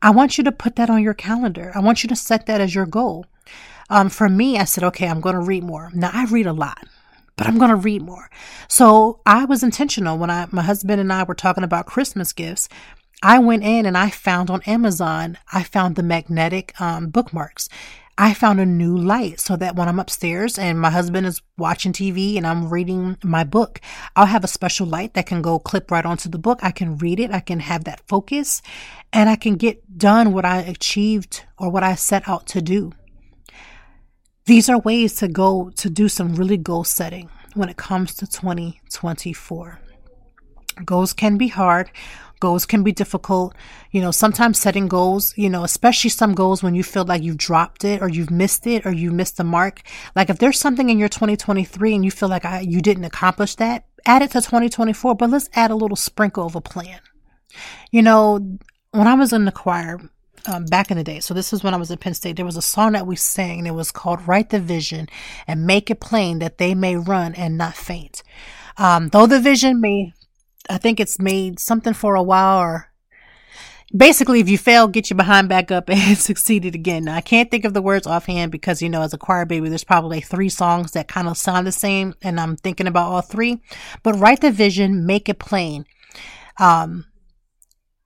[0.03, 1.73] I want you to put that on your calendar.
[1.75, 3.27] I want you to set that as your goal.
[3.89, 5.91] Um, for me, I said, okay, I'm going to read more.
[5.93, 6.87] Now I read a lot,
[7.37, 8.31] but I'm going to read more.
[8.69, 12.69] So I was intentional when I, my husband and I were talking about Christmas gifts.
[13.23, 17.69] I went in and I found on Amazon, I found the magnetic um, bookmarks.
[18.23, 21.95] I found a new light so that when I'm upstairs and my husband is watching
[21.95, 23.81] TV and I'm reading my book,
[24.15, 26.59] I'll have a special light that can go clip right onto the book.
[26.63, 27.31] I can read it.
[27.31, 28.61] I can have that focus
[29.11, 32.93] and I can get done what I achieved or what I set out to do.
[34.45, 38.27] These are ways to go to do some really goal setting when it comes to
[38.27, 39.81] 2024.
[40.85, 41.91] Goals can be hard.
[42.41, 43.55] Goals can be difficult.
[43.91, 47.37] You know, sometimes setting goals, you know, especially some goals when you feel like you've
[47.37, 49.83] dropped it or you've missed it or you missed the mark.
[50.17, 53.55] Like if there's something in your 2023 and you feel like I, you didn't accomplish
[53.57, 57.01] that, add it to 2024, but let's add a little sprinkle of a plan.
[57.91, 58.59] You know,
[58.93, 60.01] when I was in the choir,
[60.47, 61.21] um, back in the day.
[61.21, 62.37] So this is when I was at Penn State.
[62.37, 65.09] There was a song that we sang it was called Write the Vision
[65.47, 68.23] and Make It Plain that they may run and not faint.
[68.77, 70.15] Um, though the vision may
[70.71, 72.91] I think it's made something for a while or
[73.95, 77.05] basically, if you fail, get your behind back up and succeed it again.
[77.05, 79.69] Now, I can't think of the words offhand because, you know, as a choir baby,
[79.69, 83.21] there's probably three songs that kind of sound the same, and I'm thinking about all
[83.21, 83.61] three.
[84.03, 85.87] But write the vision, make it plain.
[86.59, 87.07] Um,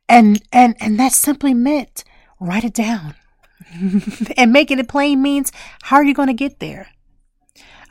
[0.09, 2.05] and, and, and that simply meant
[2.40, 3.14] write it down.
[4.37, 5.50] and making it plain means
[5.83, 6.88] how are you going to get there?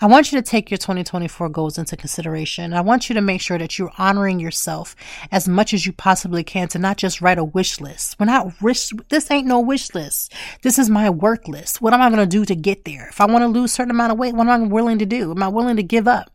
[0.01, 2.73] I want you to take your 2024 goals into consideration.
[2.73, 4.95] I want you to make sure that you're honoring yourself
[5.32, 8.19] as much as you possibly can to not just write a wish list.
[8.19, 10.34] We're not wish, this ain't no wish list.
[10.62, 11.82] This is my work list.
[11.82, 13.08] What am I going to do to get there?
[13.10, 15.06] If I want to lose a certain amount of weight, what am I willing to
[15.06, 15.32] do?
[15.32, 16.32] Am I willing to give up?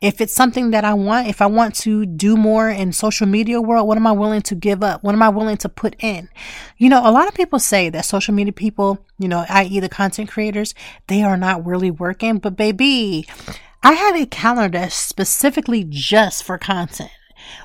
[0.00, 3.60] If it's something that I want, if I want to do more in social media
[3.60, 5.02] world, what am I willing to give up?
[5.02, 6.28] What am I willing to put in?
[6.76, 9.80] You know, a lot of people say that social media people, you know, i.e.
[9.80, 10.74] the content creators,
[11.08, 13.26] they are not really working, but baby,
[13.82, 17.10] I have a calendar that's specifically just for content.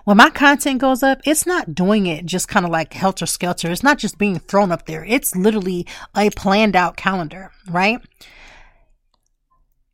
[0.05, 3.71] When my content goes up, it's not doing it just kind of like helter skelter.
[3.71, 5.03] It's not just being thrown up there.
[5.03, 7.99] It's literally a planned out calendar, right?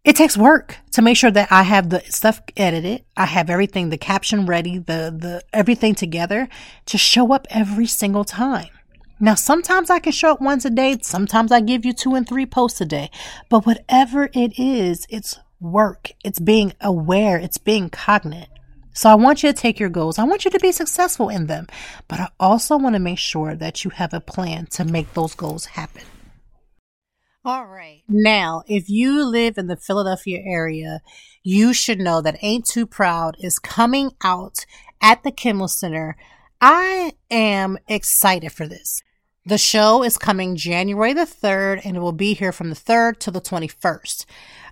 [0.10, 3.04] It takes work to make sure that I have the stuff edited.
[3.16, 6.50] I have everything, the caption ready, the, the, everything together
[6.88, 8.70] to show up every single time.
[9.20, 10.98] Now, sometimes I can show up once a day.
[11.04, 13.12] Sometimes I give you two and three posts a day,
[13.50, 16.10] but whatever it is, it's work.
[16.26, 17.38] It's being aware.
[17.38, 18.50] It's being cognate.
[18.94, 20.18] So I want you to take your goals.
[20.18, 21.68] I want you to be successful in them,
[22.08, 25.36] but I also want to make sure that you have a plan to make those
[25.36, 26.02] goals happen.
[27.46, 28.04] All right.
[28.08, 31.02] Now, if you live in the Philadelphia area,
[31.42, 34.66] you should know that Ain't Too Proud is coming out
[35.02, 36.18] at the Kimmel Center.
[36.60, 39.02] I am excited for this.
[39.46, 43.20] The show is coming January the 3rd and it will be here from the 3rd
[43.20, 44.26] to the 21st.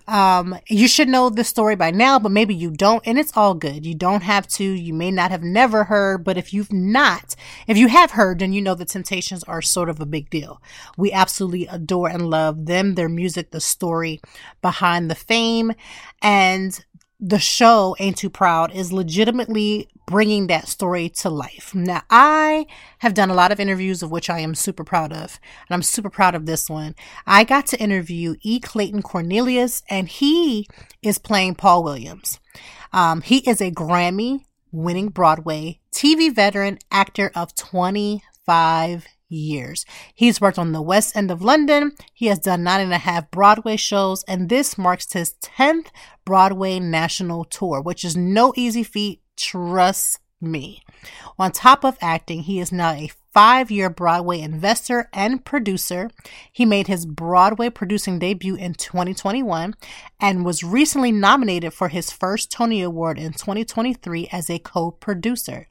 [0.08, 3.52] Um, you should know this story by now, but maybe you don't, and it's all
[3.52, 3.84] good.
[3.84, 4.64] You don't have to.
[4.64, 8.54] You may not have never heard, but if you've not, if you have heard, then
[8.54, 10.62] you know the Temptations are sort of a big deal.
[10.96, 14.22] We absolutely adore and love them, their music, the story
[14.62, 15.72] behind the fame,
[16.22, 16.82] and
[17.20, 21.74] the show Ain't Too Proud is legitimately bringing that story to life.
[21.74, 22.66] Now, I
[22.98, 25.82] have done a lot of interviews of which I am super proud of, and I'm
[25.82, 26.94] super proud of this one.
[27.26, 28.60] I got to interview E.
[28.60, 30.68] Clayton Cornelious, and he
[31.02, 32.38] is playing Paul Williams.
[32.92, 39.84] Um, he is a Grammy winning Broadway TV veteran actor of 25 years.
[40.14, 41.92] He's worked on the West End of London.
[42.12, 45.86] He has done nine and a half Broadway shows, and this marks his 10th
[46.24, 49.20] Broadway national tour, which is no easy feat.
[49.36, 50.82] Trust me.
[51.38, 56.10] On top of acting, he is now a five year Broadway investor and producer.
[56.52, 59.74] He made his Broadway producing debut in 2021
[60.20, 65.68] and was recently nominated for his first Tony Award in 2023 as a co producer.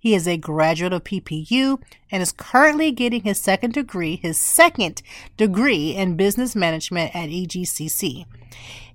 [0.00, 5.02] He is a graduate of PPU and is currently getting his second degree, his second
[5.36, 8.24] degree in business management at EGCC.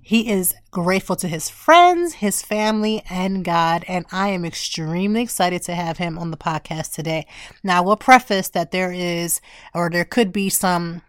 [0.02, 5.62] He is grateful to his friends, his family, and God, and I am extremely excited
[5.62, 7.26] to have him on the podcast today.
[7.64, 9.40] Now, I will preface that there is,
[9.74, 11.02] or there could be some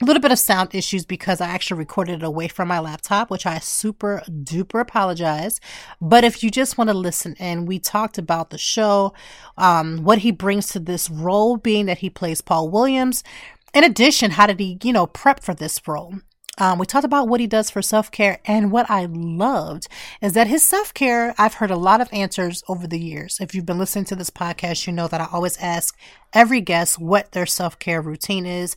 [0.00, 3.30] a little bit of sound issues because I actually recorded it away from my laptop,
[3.30, 5.60] which I super duper apologize.
[6.00, 9.14] But if you just want to listen and we talked about the show,
[9.56, 13.24] um, what he brings to this role, being that he plays Paul Williams.
[13.72, 16.14] In addition, how did he, you know, prep for this role?
[16.58, 18.38] Um, we talked about what he does for self care.
[18.46, 19.88] And what I loved
[20.22, 23.38] is that his self care, I've heard a lot of answers over the years.
[23.40, 25.96] If you've been listening to this podcast, you know that I always ask
[26.32, 28.76] every guest what their self care routine is.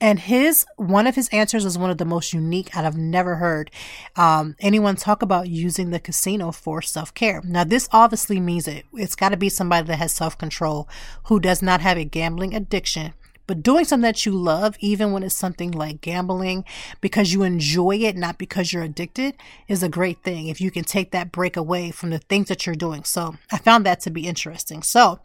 [0.00, 3.70] And his one of his answers is one of the most unique I've never heard
[4.14, 7.40] um, anyone talk about using the casino for self care.
[7.44, 8.84] Now, this obviously means it.
[8.92, 10.86] It's got to be somebody that has self control,
[11.24, 13.14] who does not have a gambling addiction,
[13.46, 16.64] but doing something that you love, even when it's something like gambling,
[17.00, 19.36] because you enjoy it, not because you're addicted,
[19.68, 20.48] is a great thing.
[20.48, 23.04] If you can take that break away from the things that you're doing.
[23.04, 24.82] So I found that to be interesting.
[24.82, 25.20] So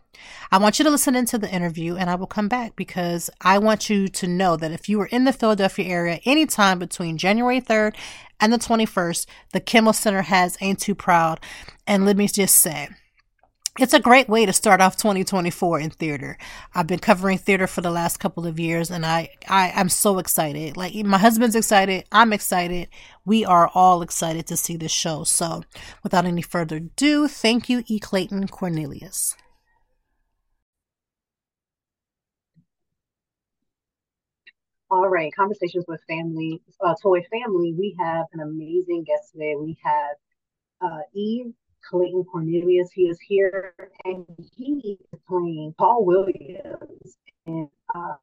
[0.52, 3.58] I want you to listen into the interview and I will come back because I
[3.58, 7.62] want you to know that if you are in the Philadelphia area anytime between January
[7.62, 7.96] 3rd
[8.40, 11.40] and the 21st, the Kimmel Center has Ain't Too Proud.
[11.88, 12.90] And let me just say,
[13.80, 16.38] it's a great way to start off 2024 in theater.
[16.76, 20.20] I've been covering theater for the last couple of years and I, I, I'm so
[20.20, 20.76] excited.
[20.76, 22.04] Like my husband's excited.
[22.12, 22.90] I'm excited.
[23.26, 25.24] We are all excited to see this show.
[25.24, 25.64] So
[26.04, 27.98] without any further ado, thank you, E.
[28.00, 29.38] Clayton Cornelious.
[34.90, 37.74] All right, conversations with family, uh, toy family.
[37.78, 39.56] We have an amazing guest today.
[39.58, 40.18] We have
[40.82, 41.54] uh, Eve
[41.90, 42.92] Clayton Cornelious.
[42.92, 43.74] He is here
[44.06, 44.26] and
[44.56, 47.18] he is playing Paul Williams.
[47.48, 48.16] In uh,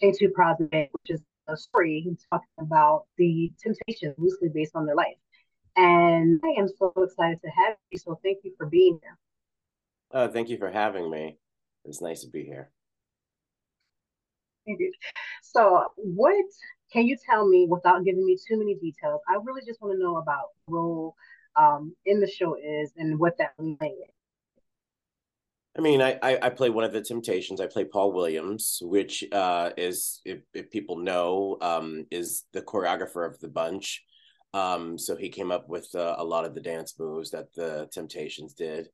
[0.00, 4.94] into Project, which is a story he's talking about the temptations loosely based on their
[4.94, 5.16] life.
[5.76, 7.98] And I am so excited to have you.
[7.98, 9.18] So thank you for being here.
[10.12, 11.38] Uh, thank you for having me.
[11.84, 12.70] It's nice to be here.
[14.66, 14.92] Thank you.
[15.42, 16.44] So, what
[16.92, 19.20] can you tell me without giving me too many details?
[19.28, 21.16] I really just want to know about role
[21.56, 23.82] um, in the show is and what that means.
[25.76, 27.60] I mean, I, I, I play one of the Temptations.
[27.60, 33.26] I play Paul Williams, which uh, is, if, if people know, um, is the choreographer
[33.26, 34.02] of the bunch.
[34.52, 37.88] Um, so he came up with uh, a lot of the dance moves that the
[37.90, 38.88] Temptations did,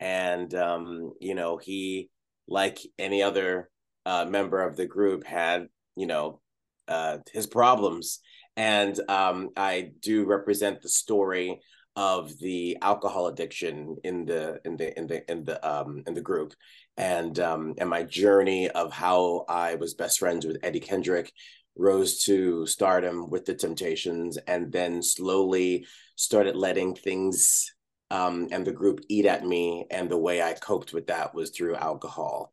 [0.00, 2.08] and um, you know, he,
[2.48, 3.68] like any other
[4.06, 6.40] uh, member of the group, had you know
[6.88, 8.20] uh, his problems,
[8.56, 11.60] and um, I do represent the story
[11.96, 16.20] of the alcohol addiction in the in the in the in the um in the
[16.20, 16.54] group
[16.96, 21.32] and um and my journey of how I was best friends with Eddie Kendrick
[21.76, 25.86] rose to stardom with the Temptations and then slowly
[26.16, 27.74] started letting things
[28.10, 31.50] um and the group eat at me and the way I coped with that was
[31.50, 32.52] through alcohol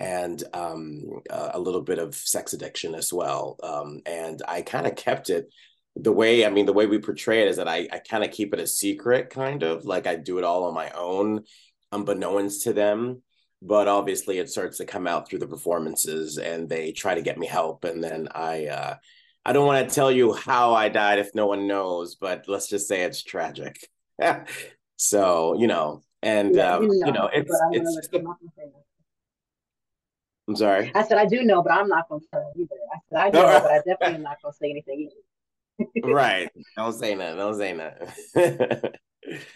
[0.00, 3.56] and um, a little bit of sex addiction as well.
[3.62, 5.48] Um, and I kind of kept it
[5.96, 8.30] the way I mean the way we portray it is that I I kind of
[8.30, 11.44] keep it a secret kind of like I do it all on my own
[11.92, 13.22] unbeknownst to them
[13.62, 17.38] but obviously it starts to come out through the performances and they try to get
[17.38, 18.96] me help and then I uh
[19.46, 22.68] I don't want to tell you how I died if no one knows but let's
[22.68, 23.88] just say it's tragic
[24.96, 28.08] so you know and yeah, um, you know, you know it's it's
[30.46, 30.92] I'm sorry.
[30.94, 32.74] I said I do know, but I'm not going to tell either.
[32.92, 35.14] I said I do know, but I definitely am not going to say anything either
[36.04, 36.48] right.
[36.76, 37.36] Don't say that.
[37.36, 38.02] Don't say that.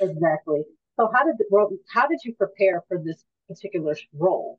[0.00, 0.62] exactly.
[0.98, 4.58] So how did the, how did you prepare for this particular role?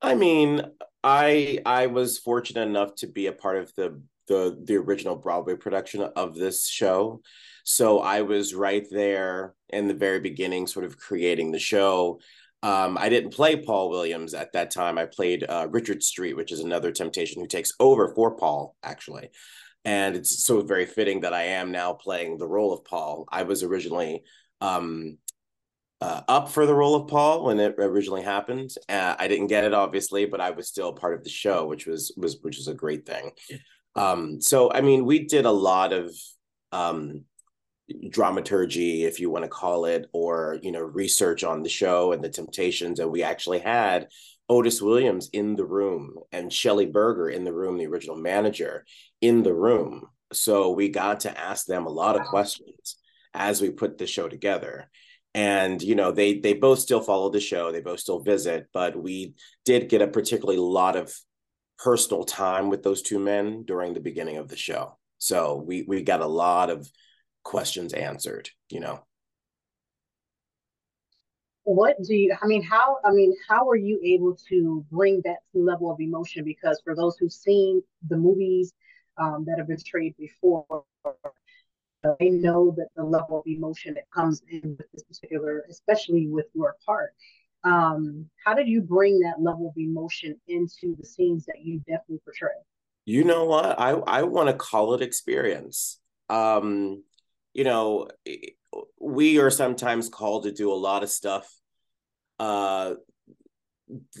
[0.00, 0.62] I mean,
[1.02, 5.56] I I was fortunate enough to be a part of the the the original Broadway
[5.56, 7.22] production of this show.
[7.64, 12.20] So I was right there in the very beginning, sort of creating the show.
[12.62, 14.98] Um, I didn't play Paul Williams at that time.
[14.98, 19.30] I played uh, Richard Street, which is another temptation who takes over for Paul, actually
[19.88, 23.24] and it's so very fitting that I am now playing the role of Paul.
[23.32, 24.22] I was originally
[24.60, 25.16] um,
[26.02, 28.70] uh, up for the role of Paul when it originally happened.
[28.86, 31.86] Uh, I didn't get it, obviously, but I was still part of the show, which
[31.86, 33.30] was was which was a great thing.
[33.96, 36.14] Um, so, I mean, we did a lot of
[36.70, 37.24] um,
[38.10, 42.22] dramaturgy, if you want to call it, or you know, research on the show and
[42.22, 44.08] the Temptations, and we actually had
[44.48, 48.84] Otis Williams in the room and Shelly Berger in the room, the original manager
[49.20, 50.06] in the room.
[50.32, 52.96] So we got to ask them a lot of questions
[53.34, 54.90] as we put the show together.
[55.34, 58.96] And you know, they they both still follow the show, they both still visit, but
[58.96, 59.34] we
[59.64, 61.14] did get a particularly lot of
[61.78, 64.98] personal time with those two men during the beginning of the show.
[65.18, 66.90] So we we got a lot of
[67.44, 69.04] questions answered, you know
[71.68, 75.36] what do you i mean how i mean how are you able to bring that
[75.52, 76.42] level of emotion?
[76.42, 78.72] Because for those who've seen the movies
[79.18, 80.84] um, that have been portrayed before
[82.18, 86.46] they know that the level of emotion that comes in with this particular especially with
[86.54, 87.12] your part.
[87.64, 92.20] Um, how did you bring that level of emotion into the scenes that you definitely
[92.24, 92.50] portray?
[93.04, 93.78] You know what?
[93.78, 95.98] I i want to call it experience.
[96.30, 97.02] Um
[97.52, 98.08] you know
[99.00, 101.57] we are sometimes called to do a lot of stuff
[102.38, 102.94] uh,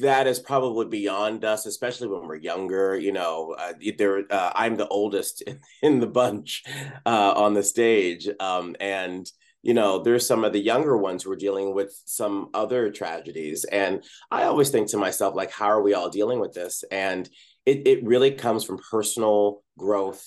[0.00, 2.96] that is probably beyond us, especially when we're younger.
[2.96, 6.64] You know, uh, there uh, I'm the oldest in, in the bunch
[7.04, 9.30] uh, on the stage, um, and
[9.62, 13.64] you know, there's some of the younger ones who are dealing with some other tragedies,
[13.64, 16.84] and I always think to myself, like, how are we all dealing with this?
[16.90, 17.28] And
[17.66, 20.24] it it really comes from personal growth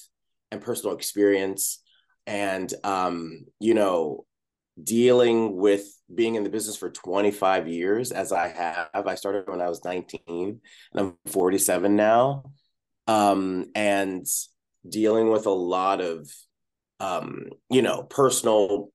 [0.52, 1.82] and personal experience,
[2.28, 4.26] and um, you know,
[4.82, 9.08] dealing with being in the business for 25 years as I have.
[9.08, 10.60] I started when I was 19 and
[10.96, 12.44] I'm 47 now.
[13.08, 14.26] Um, and
[14.88, 16.30] dealing with a lot of
[17.02, 18.90] um, you know, personal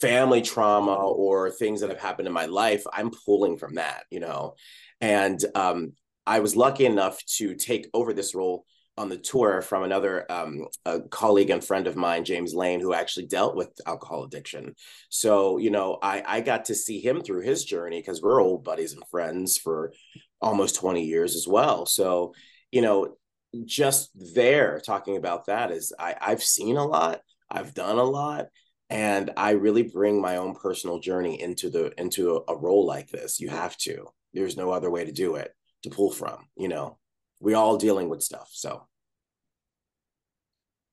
[0.00, 4.20] family trauma or things that have happened in my life, I'm pulling from that, you
[4.20, 4.54] know.
[5.00, 5.92] And um,
[6.26, 8.64] I was lucky enough to take over this role
[8.98, 10.66] on the tour from another um,
[11.10, 14.74] colleague and friend of mine, James Lane, who actually dealt with alcohol addiction.
[15.08, 18.64] So, you know, I, I got to see him through his journey because we're old
[18.64, 19.92] buddies and friends for
[20.40, 21.86] almost 20 years as well.
[21.86, 22.34] So,
[22.70, 23.16] you know,
[23.64, 27.20] just there talking about that is I, I've seen a lot,
[27.50, 28.46] I've done a lot,
[28.90, 33.08] and I really bring my own personal journey into the into a, a role like
[33.08, 33.40] this.
[33.40, 34.06] You have to.
[34.34, 36.98] There's no other way to do it to pull from you know
[37.40, 38.86] we all dealing with stuff so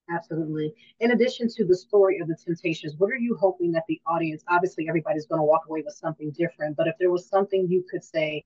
[0.09, 0.73] absolutely.
[0.99, 4.43] In addition to the story of the temptations what are you hoping that the audience
[4.47, 7.83] obviously everybody's going to walk away with something different but if there was something you
[7.89, 8.43] could say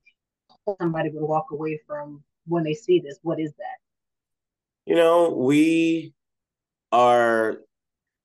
[0.80, 3.78] somebody would walk away from when they see this what is that?
[4.86, 6.14] You know we
[6.92, 7.58] are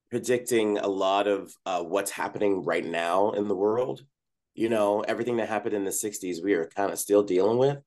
[0.09, 4.03] predicting a lot of uh, what's happening right now in the world.
[4.53, 7.77] You know everything that happened in the 60s we are kind of still dealing with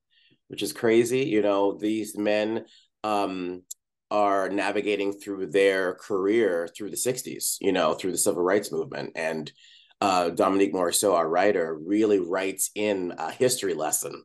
[0.48, 1.24] which is crazy.
[1.26, 2.64] You know these men
[3.04, 3.62] um,
[4.10, 9.12] are navigating through their career through the 60s you know through the civil rights movement.
[9.14, 9.50] And
[10.00, 14.22] uh, dominique morisseau our writer really writes in a history lesson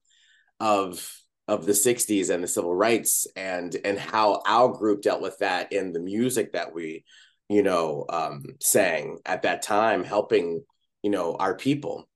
[0.60, 1.12] of
[1.48, 5.74] of the 60s and the civil rights and and how our group dealt with that
[5.74, 7.04] in the music that we
[7.50, 10.64] you know um sang at that time helping
[11.02, 12.08] you know our people.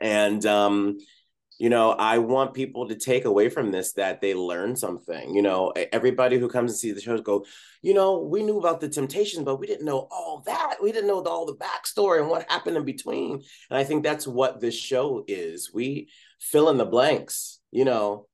[0.00, 0.98] And um
[1.58, 5.42] you know i want people to take away from this that they learn something you
[5.42, 7.44] know everybody who comes and sees the shows go
[7.82, 10.76] you know we knew about the temptations but we didn't know all that.
[10.82, 13.42] We didn't know all the backstory and what happened in between.
[13.70, 15.72] And i think that's what this show is.
[15.72, 16.08] We
[16.40, 18.26] fill in the blanks you know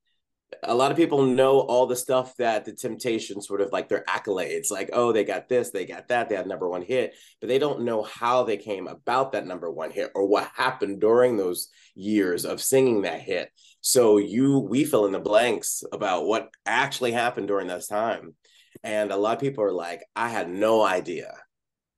[0.63, 4.03] a lot of people know all the stuff that the temptations sort of like their
[4.07, 7.47] accolades like oh they got this they got that they had number one hit but
[7.47, 11.37] they don't know how they came about that number one hit or what happened during
[11.37, 13.49] those years of singing that hit.
[13.81, 18.35] So you we fill in the blanks about what actually happened during this time.
[18.83, 21.33] And a lot of people are like i had no idea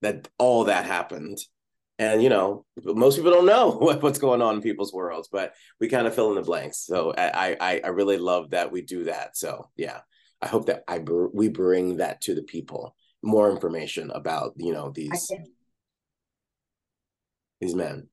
[0.01, 1.37] that all that happened
[1.99, 5.53] and you know most people don't know what, what's going on in people's worlds but
[5.79, 6.79] we kind of fill in the blanks.
[6.85, 9.37] So i i i really love that we do that.
[9.37, 9.99] So yeah
[10.41, 12.95] i hope that i br- we bring that to the people.
[13.21, 15.31] More information about you know these
[17.61, 18.07] these men.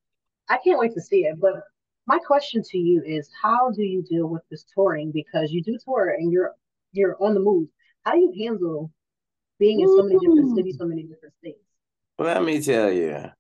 [0.49, 1.63] I can't wait to see it but
[2.07, 5.13] my question to you is how do you deal with this touring?
[5.13, 6.55] Because you do tour and you're
[6.93, 7.69] you're on the move.
[8.05, 8.91] How do you handle
[9.59, 11.63] being in so many different cities so many different states?
[12.19, 13.31] Let me tell you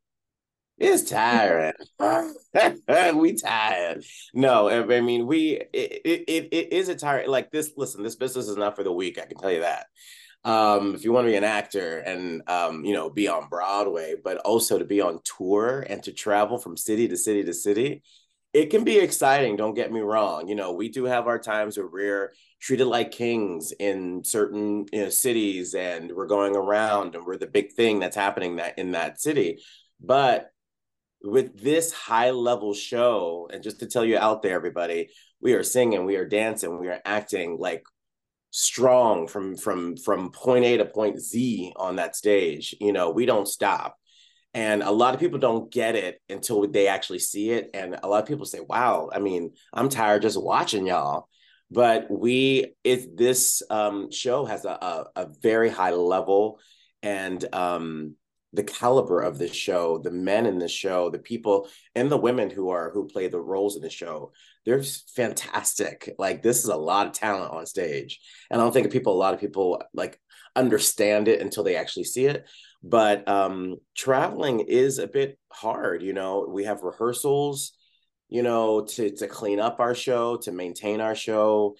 [0.80, 1.74] it's tiring.
[3.20, 4.02] we tired.
[4.32, 5.60] No, I mean we.
[5.72, 7.28] It, it it is a tired.
[7.28, 7.72] Like this.
[7.76, 9.18] Listen, this business is not for the weak.
[9.18, 9.86] I can tell you that.
[10.42, 14.14] Um, if you want to be an actor and um, you know, be on Broadway,
[14.22, 18.02] but also to be on tour and to travel from city to city to city,
[18.54, 19.56] it can be exciting.
[19.56, 20.48] Don't get me wrong.
[20.48, 25.02] You know, we do have our times where we're treated like kings in certain you
[25.02, 28.92] know, cities, and we're going around, and we're the big thing that's happening that in
[28.92, 29.58] that city.
[30.00, 30.50] But
[31.22, 35.08] with this high level show, and just to tell you out there, everybody,
[35.40, 37.82] we are singing, we are dancing, we are acting like
[38.50, 42.74] strong from from from point A to point Z on that stage.
[42.80, 43.96] You know, we don't stop.
[44.52, 47.70] And a lot of people don't get it until they actually see it.
[47.72, 51.28] And a lot of people say, wow, I mean, I'm tired just watching y'all.
[51.70, 56.58] But we, it, this um, show has a, a, a very high level
[57.00, 58.16] and um,
[58.52, 62.50] the caliber of this show, the men in the show, the people and the women
[62.50, 64.32] who are who play the roles in the show,
[64.66, 66.14] they're fantastic.
[66.18, 68.20] Like this is a lot of talent on stage,
[68.50, 70.20] and I don't think people, a lot of people, like
[70.56, 72.48] understand it until they actually see it.
[72.82, 76.02] But um, traveling is a bit hard.
[76.02, 77.72] You know, we have rehearsals,
[78.28, 81.76] you know, to to clean up our show, to maintain our show.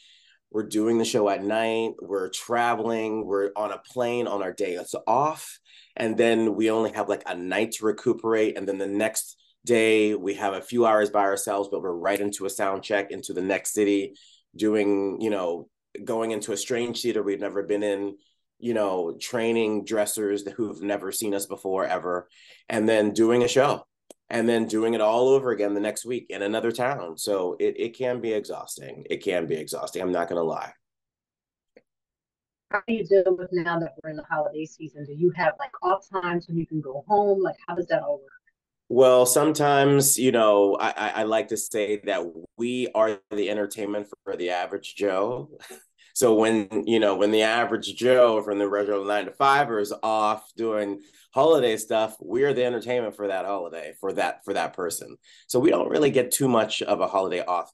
[0.53, 1.93] We're doing the show at night.
[2.01, 3.25] We're traveling.
[3.25, 5.60] We're on a plane on our day it's off
[6.01, 8.57] and then we only have like a night to recuperate.
[8.57, 12.19] And then the next day we have a few hours by ourselves but we're right
[12.19, 14.15] into a sound check into the next city
[14.57, 15.69] doing you know
[16.03, 18.17] going into a strange theater we've never been in
[18.59, 22.27] you know training dressers who've never seen us before ever
[22.71, 23.85] and then doing a show
[24.31, 27.19] and then doing it all over again the next week in another town.
[27.19, 29.05] So it, it can be exhausting.
[29.11, 30.01] It can be exhausting.
[30.01, 30.73] I'm not going to lie
[32.71, 35.05] how do you deal with now that we're in the holiday season?
[35.05, 37.43] Do you have like off times when you can go home?
[37.43, 38.31] Like, how does that all work?
[38.89, 42.25] Well, sometimes, you know, I, I like to say that
[42.57, 45.51] we are the entertainment for the average Joe.
[46.13, 49.95] So when, you know, when the average Joe from the regular nine to five is
[50.03, 51.01] off doing
[51.33, 55.17] holiday stuff, we're the entertainment for that holiday, for that, for that person.
[55.47, 57.73] So we don't really get too much of a holiday off.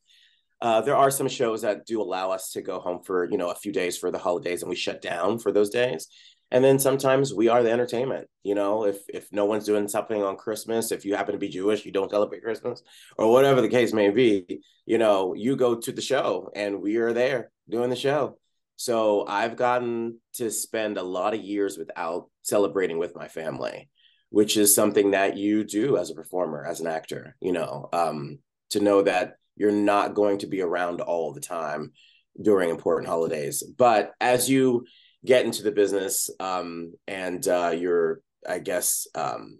[0.60, 3.50] Uh, there are some shows that do allow us to go home for you know
[3.50, 6.08] a few days for the holidays, and we shut down for those days.
[6.50, 8.28] And then sometimes we are the entertainment.
[8.42, 11.48] You know, if if no one's doing something on Christmas, if you happen to be
[11.48, 12.82] Jewish, you don't celebrate Christmas,
[13.18, 14.60] or whatever the case may be.
[14.86, 18.38] You know, you go to the show, and we are there doing the show.
[18.76, 23.88] So I've gotten to spend a lot of years without celebrating with my family,
[24.30, 27.36] which is something that you do as a performer, as an actor.
[27.40, 28.38] You know, um,
[28.70, 31.92] to know that you're not going to be around all the time
[32.40, 33.62] during important holidays.
[33.62, 34.86] But as you
[35.24, 39.58] get into the business um, and uh, you're, I guess, um,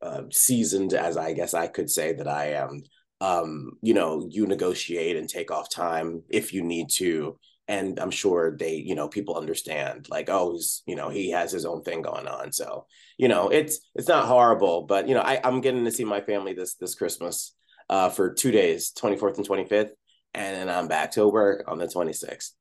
[0.00, 2.82] uh, seasoned as I guess I could say that I am,
[3.20, 7.38] um, you know, you negotiate and take off time if you need to.
[7.66, 11.52] And I'm sure they, you know, people understand like, oh, he's, you know, he has
[11.52, 12.50] his own thing going on.
[12.52, 12.86] So,
[13.18, 16.22] you know, it's it's not horrible, but you know, I, I'm getting to see my
[16.22, 17.54] family this this Christmas
[17.88, 19.90] uh, for two days, 24th and 25th,
[20.34, 22.52] and then I'm back to work on the 26th.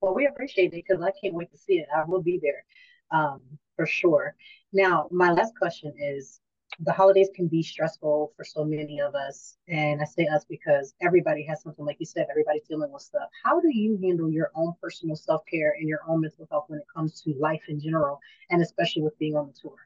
[0.00, 1.86] Well, we appreciate it because I can't wait to see it.
[1.94, 2.64] I will be there
[3.12, 3.40] um,
[3.76, 4.34] for sure.
[4.72, 6.40] Now, my last question is
[6.80, 9.56] the holidays can be stressful for so many of us.
[9.68, 13.28] And I say us because everybody has something, like you said, everybody's dealing with stuff.
[13.44, 16.80] How do you handle your own personal self care and your own mental health when
[16.80, 18.18] it comes to life in general,
[18.50, 19.76] and especially with being on the tour?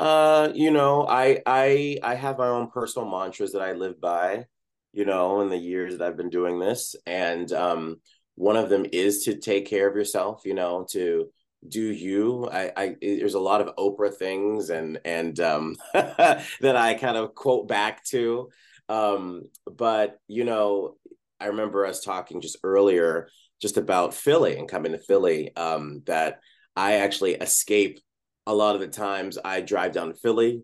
[0.00, 4.46] Uh, you know, I I I have my own personal mantras that I live by,
[4.94, 6.96] you know, in the years that I've been doing this.
[7.04, 8.00] And um
[8.34, 11.28] one of them is to take care of yourself, you know, to
[11.68, 12.48] do you.
[12.50, 17.34] I I there's a lot of Oprah things and and um that I kind of
[17.34, 18.48] quote back to.
[18.88, 20.96] Um, but you know,
[21.38, 23.28] I remember us talking just earlier
[23.60, 26.40] just about Philly and coming to Philly, um, that
[26.74, 28.00] I actually escape
[28.46, 30.62] a lot of the times I drive down to Philly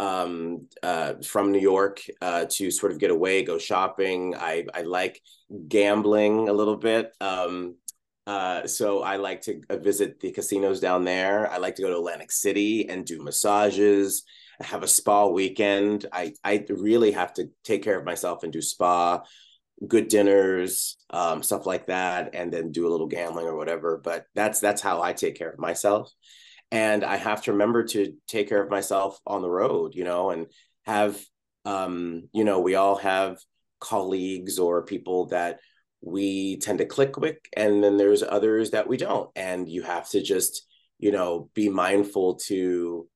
[0.00, 4.34] um, uh, from New York uh, to sort of get away, go shopping.
[4.36, 5.20] I, I like
[5.68, 7.12] gambling a little bit.
[7.20, 7.76] Um,
[8.26, 11.50] uh, so I like to uh, visit the casinos down there.
[11.50, 14.24] I like to go to Atlantic City and do massages,
[14.60, 16.06] have a spa weekend.
[16.12, 19.22] I, I really have to take care of myself and do spa,
[19.86, 24.00] good dinners, um, stuff like that, and then do a little gambling or whatever.
[24.02, 26.10] But that's that's how I take care of myself
[26.70, 30.30] and i have to remember to take care of myself on the road you know
[30.30, 30.46] and
[30.84, 31.20] have
[31.64, 33.38] um you know we all have
[33.80, 35.60] colleagues or people that
[36.00, 40.08] we tend to click with and then there's others that we don't and you have
[40.08, 40.66] to just
[40.98, 43.08] you know be mindful to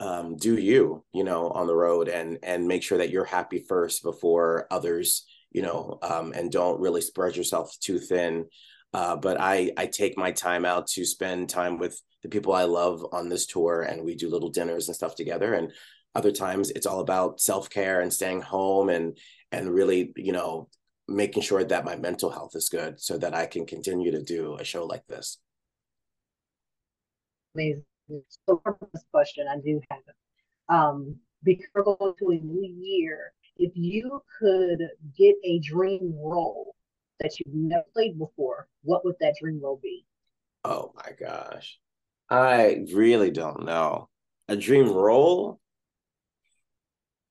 [0.00, 3.60] um, do you you know on the road and and make sure that you're happy
[3.60, 8.46] first before others you know um, and don't really spread yourself too thin
[8.92, 12.64] uh, but I I take my time out to spend time with the people I
[12.64, 15.54] love on this tour, and we do little dinners and stuff together.
[15.54, 15.72] And
[16.14, 19.16] other times it's all about self care and staying home and
[19.50, 20.68] and really you know
[21.08, 24.56] making sure that my mental health is good so that I can continue to do
[24.56, 25.38] a show like this.
[27.54, 27.84] Amazing.
[28.46, 30.00] So for this question, I do have
[30.68, 33.32] um, because we're going to a new year.
[33.58, 34.78] If you could
[35.16, 36.74] get a dream role
[37.22, 40.04] that you've never played before, what would that dream role be?
[40.64, 41.78] Oh my gosh.
[42.28, 44.08] I really don't know.
[44.48, 45.60] A dream role?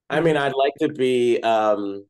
[0.10, 2.06] I mean, I'd like to be um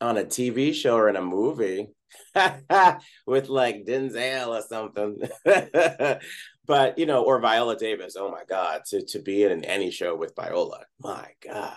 [0.00, 1.88] on a TV show or in a movie
[3.26, 5.20] with like Denzel or something.
[6.66, 8.16] but you know, or Viola Davis.
[8.16, 10.84] Oh my God, to to be in any show with Viola.
[11.00, 11.76] My God.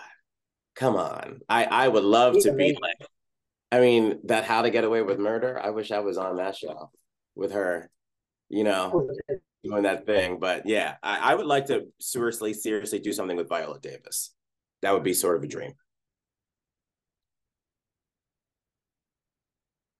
[0.76, 1.40] Come on.
[1.48, 3.08] I I would love to be like
[3.72, 5.58] I mean, that How to Get Away with Murder.
[5.58, 6.90] I wish I was on that show
[7.34, 7.90] with her,
[8.50, 9.08] you know,
[9.64, 10.38] doing that thing.
[10.38, 14.34] But yeah, I, I would like to seriously, seriously do something with Viola Davis.
[14.82, 15.72] That would be sort of a dream.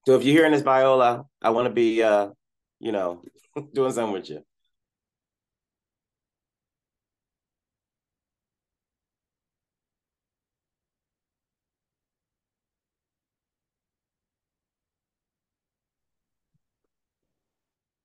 [0.07, 2.29] So if you're hearing this Viola, I want to be, uh,
[2.79, 3.23] you know,
[3.73, 4.45] doing something with you.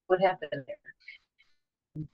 [0.08, 2.06] What happened there?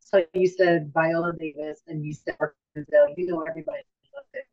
[0.00, 2.36] So you said Viola Davis and you said
[2.76, 3.14] Denzel.
[3.16, 3.82] You know everybody
[4.34, 4.44] it.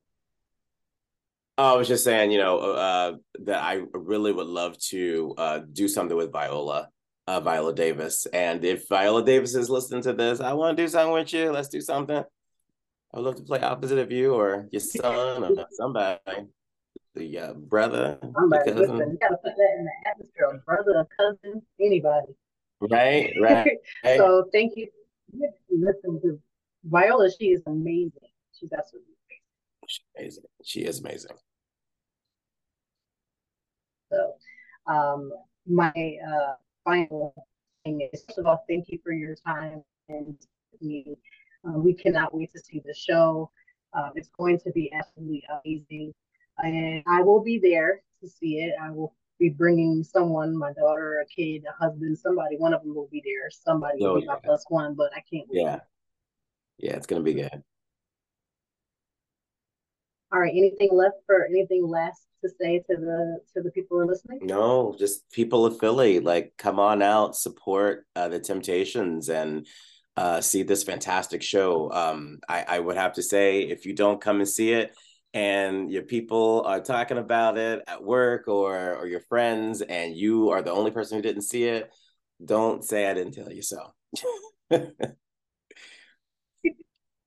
[1.57, 5.89] I was just saying, you know, uh, that I really would love to uh, do
[5.89, 6.87] something with Viola,
[7.27, 8.25] uh, Viola Davis.
[8.27, 11.51] And if Viola Davis is listening to this, I want to do something with you.
[11.51, 12.23] Let's do something.
[13.13, 16.19] I'd love to play opposite of you or your son or somebody,
[17.15, 18.79] the uh, brother, somebody, cousin.
[18.79, 20.61] Listen, you gotta put that in the atmosphere.
[20.65, 22.35] Brother, cousin, anybody.
[22.89, 23.67] Right, right.
[24.05, 24.87] so thank you.
[25.69, 26.39] Listen to
[26.85, 27.29] Viola.
[27.29, 28.29] She is amazing.
[28.57, 29.41] She's absolutely amazing.
[29.87, 30.43] She's amazing.
[30.63, 31.35] She is amazing.
[34.11, 34.33] So,
[34.87, 35.31] um,
[35.67, 36.53] my uh,
[36.85, 37.33] final
[37.83, 40.37] thing is first of all, thank you for your time and
[40.81, 41.17] me.
[41.67, 43.51] Uh, we cannot wait to see the show.
[43.93, 46.13] Uh, it's going to be absolutely amazing,
[46.59, 48.73] and I will be there to see it.
[48.81, 52.57] I will be bringing someone, my daughter, a kid, a husband, somebody.
[52.57, 53.49] One of them will be there.
[53.49, 54.33] Somebody oh, will be yeah.
[54.33, 55.47] my plus one, but I can't.
[55.49, 55.61] Wait.
[55.61, 55.79] Yeah,
[56.77, 57.63] yeah, it's gonna be good.
[60.31, 60.53] All right.
[60.55, 64.39] Anything left for anything last to say to the to the people who are listening?
[64.43, 69.65] No, just people of Philly, like come on out, support uh, the Temptations, and
[70.17, 71.91] uh, see this fantastic show.
[71.91, 74.93] Um, I, I would have to say, if you don't come and see it,
[75.33, 80.49] and your people are talking about it at work or or your friends, and you
[80.49, 81.91] are the only person who didn't see it,
[82.43, 83.93] don't say I didn't tell you so.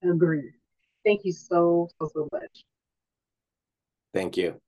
[0.02, 0.50] agree
[1.04, 2.64] Thank you so so so much.
[4.14, 4.60] Thank you.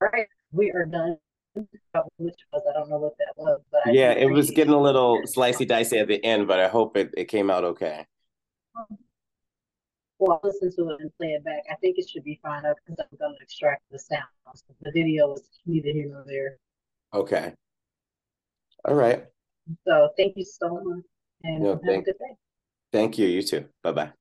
[0.00, 1.16] All right, we are done.
[1.54, 5.20] Which was I don't know what that was, but yeah, it was getting a little
[5.22, 8.06] slicey dicey at the end, but I hope it, it came out okay.
[10.18, 11.64] Well, I'll listen to it and play it back.
[11.70, 14.22] I think it should be fine up because I'm going to extract the sound.
[14.80, 16.58] The video is neither here nor there.
[17.12, 17.52] Okay.
[18.84, 19.24] All right.
[19.86, 21.04] So thank you so much,
[21.44, 22.36] and no, have thank, a good day.
[22.92, 23.26] Thank you.
[23.26, 23.66] You too.
[23.82, 24.12] Bye bye.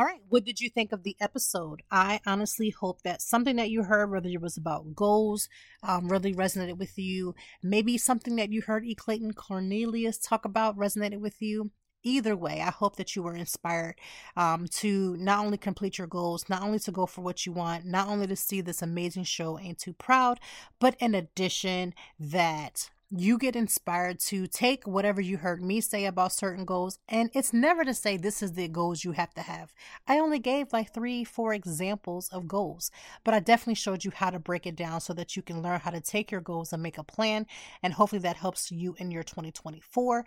[0.00, 1.82] All right, what did you think of the episode?
[1.90, 5.46] I honestly hope that something that you heard, whether it was about goals,
[5.82, 7.34] um, really resonated with you.
[7.62, 8.94] Maybe something that you heard E.
[8.94, 11.70] Clayton Cornelious talk about resonated with you.
[12.02, 13.96] Either way, I hope that you were inspired
[14.38, 17.84] um, to not only complete your goals, not only to go for what you want,
[17.84, 20.40] not only to see this amazing show Ain't Too Proud,
[20.78, 26.32] but in addition, that you get inspired to take whatever you heard me say about
[26.32, 29.72] certain goals and it's never to say this is the goals you have to have
[30.06, 32.90] i only gave like three four examples of goals
[33.24, 35.80] but i definitely showed you how to break it down so that you can learn
[35.80, 37.46] how to take your goals and make a plan
[37.82, 40.24] and hopefully that helps you in your 2024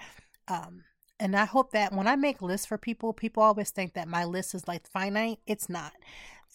[0.49, 0.83] um,
[1.19, 4.25] and I hope that when I make lists for people, people always think that my
[4.25, 5.39] list is like finite.
[5.45, 5.93] It's not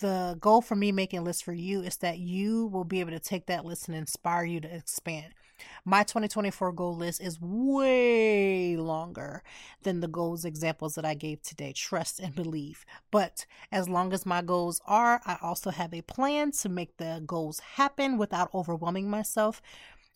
[0.01, 3.19] the goal for me making lists for you is that you will be able to
[3.19, 5.35] take that list and inspire you to expand.
[5.85, 9.43] My 2024 goal list is way longer
[9.83, 11.73] than the goals examples that I gave today.
[11.73, 12.85] Trust and believe.
[13.11, 17.23] But as long as my goals are, I also have a plan to make the
[17.27, 19.63] goals happen without overwhelming myself.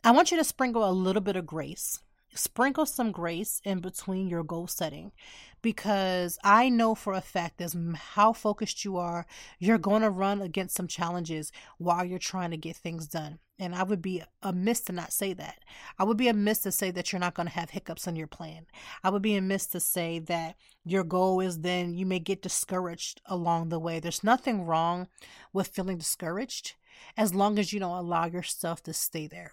[0.05, 2.01] I want you to sprinkle a little bit of grace
[2.35, 5.13] sprinkle some grace in between your goal setting
[5.61, 9.27] because I know for a fact as how focused you are,
[9.59, 13.39] you're going to run against some challenges while you're trying to get things done.
[13.63, 15.61] And I would be amiss to not say that.
[15.97, 18.27] I would be amiss to say that you're not going to have hiccups on your
[18.27, 18.67] plan.
[19.05, 23.21] I would be amiss to say that your goal is then you may get discouraged
[23.25, 24.01] along the way.
[24.01, 25.07] There's nothing wrong
[25.53, 26.75] with feeling discouraged
[27.17, 29.53] as long as you don't allow yourself to stay there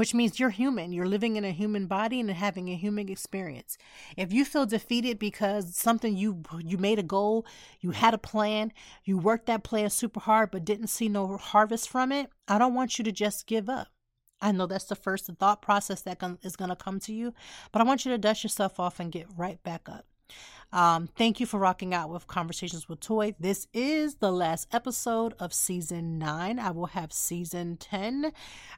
[0.00, 0.94] which means you're human.
[0.94, 3.76] You're living in a human body and having a human experience.
[4.16, 7.44] If you feel defeated because something you you made a goal,
[7.80, 8.72] you had a plan,
[9.04, 12.72] you worked that plan super hard but didn't see no harvest from it, I don't
[12.72, 13.88] want you to just give up.
[14.40, 17.34] I know that's the first thought process that is going to come to you,
[17.70, 20.06] but I want you to dust yourself off and get right back up.
[20.72, 23.34] Um, thank you for rocking out with Conversations with Toy.
[23.40, 26.60] This is the last episode of season nine.
[26.60, 28.32] I will have season 10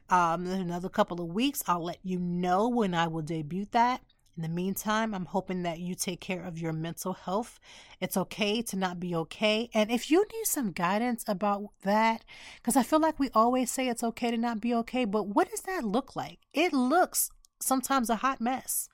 [0.09, 1.61] um, in another couple of weeks.
[1.67, 4.01] I'll let you know when I will debut that.
[4.35, 7.59] In the meantime, I'm hoping that you take care of your mental health.
[8.01, 9.69] It's okay to not be okay.
[9.75, 12.25] And if you need some guidance about that,
[12.55, 15.51] because I feel like we always say it's okay to not be okay, but what
[15.51, 16.39] does that look like?
[16.51, 17.29] It looks
[17.59, 18.89] sometimes a hot mess.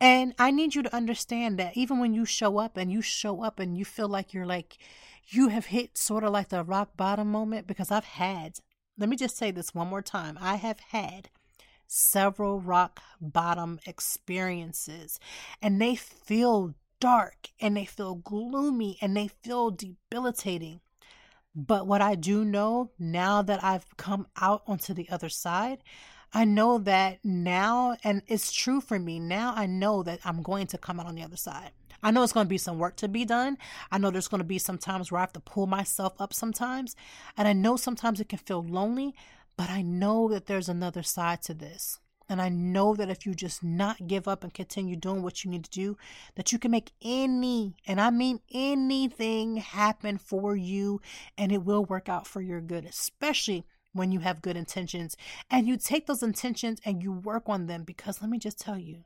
[0.00, 3.42] And I need you to understand that even when you show up and you show
[3.42, 4.78] up and you feel like you're like,
[5.28, 8.58] you have hit sort of like the rock bottom moment, because I've had,
[8.98, 11.28] let me just say this one more time I have had
[11.86, 15.20] several rock bottom experiences,
[15.60, 20.80] and they feel dark and they feel gloomy and they feel debilitating.
[21.54, 25.82] But what I do know now that I've come out onto the other side,
[26.32, 30.68] I know that now, and it's true for me now, I know that I'm going
[30.68, 31.72] to come out on the other side.
[32.02, 33.58] I know it's going to be some work to be done.
[33.90, 36.32] I know there's going to be some times where I have to pull myself up
[36.32, 36.96] sometimes.
[37.36, 39.14] And I know sometimes it can feel lonely,
[39.56, 41.98] but I know that there's another side to this.
[42.28, 45.50] And I know that if you just not give up and continue doing what you
[45.50, 45.96] need to do,
[46.36, 51.00] that you can make any, and I mean anything happen for you
[51.36, 55.16] and it will work out for your good, especially when you have good intentions
[55.50, 58.78] and you take those intentions and you work on them because let me just tell
[58.78, 59.04] you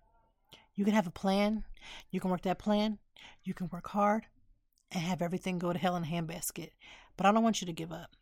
[0.75, 1.65] you can have a plan
[2.11, 2.99] you can work that plan
[3.43, 4.27] you can work hard
[4.93, 6.71] and have everything go to hell in a handbasket
[7.17, 8.17] but i don't want you to give up.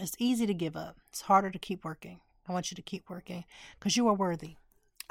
[0.00, 0.96] It's easy to give up.
[1.10, 2.20] It's harder to keep working.
[2.48, 3.44] I want you to keep working
[3.78, 4.56] because you are worthy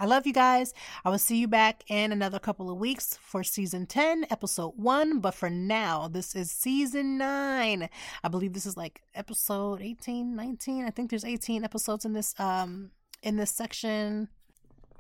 [0.02, 0.74] I love you guys.
[1.06, 5.20] I will see you back in another couple of weeks for season 10, episode 1.
[5.20, 7.88] But for now, this is season 9.
[8.24, 10.86] I believe this is like episode 18, 19.
[10.86, 12.90] I think there's 18 episodes in this um
[13.22, 14.30] in this section.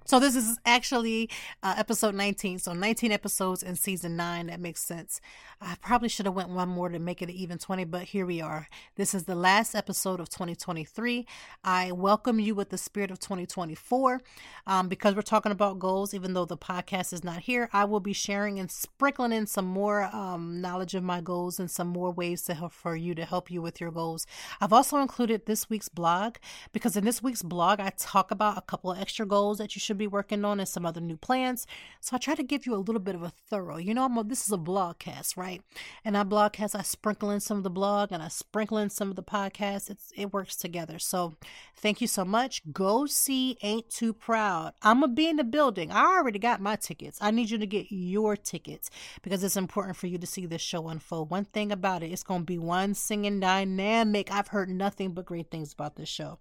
[0.04, 1.30] So this is actually
[1.62, 2.60] uh, episode 19.
[2.60, 4.48] So 19 episodes in season 9.
[4.48, 5.22] That makes sense.
[5.62, 8.42] I probably should have went one more to make it even 20, but here we
[8.42, 8.68] are.
[8.96, 11.28] This is the last episode of 2023.
[11.64, 14.22] I welcome you with the spirit of 2024
[14.66, 16.16] um, because we're talking about goals.
[16.16, 19.66] Even though the podcast is not here, I will be sharing and sprinkling in some
[19.66, 23.24] more um, knowledge of my goals and some more ways to help for you to
[23.24, 24.26] help you with your goals.
[24.60, 26.38] I've also included this week's blog
[26.72, 29.80] because in this week's blog, I talk about a couple of extra goals that you
[29.80, 31.68] should be working on and some other new plans.
[32.00, 33.78] So I try to give you a little bit of a thorough.
[33.78, 35.62] You know, I'm a, this is a blogcast, right?
[36.04, 39.10] And I blogcast, I sprinkle in some of the blog and I sprinkle in some
[39.10, 39.90] of the podcast.
[39.90, 41.00] It's it works together.
[41.00, 41.36] So
[41.76, 42.62] thank you so much.
[42.72, 44.74] Go see Ain't Too Proud.
[44.82, 45.92] I'm gonna be in the building.
[45.92, 47.18] I already got my tickets.
[47.22, 48.90] I need you to get your tickets
[49.22, 51.30] because it's important for you to see this show unfold.
[51.30, 54.32] One thing about it, it's gonna be one singing dynamic.
[54.32, 56.40] I've heard nothing but great things about this show.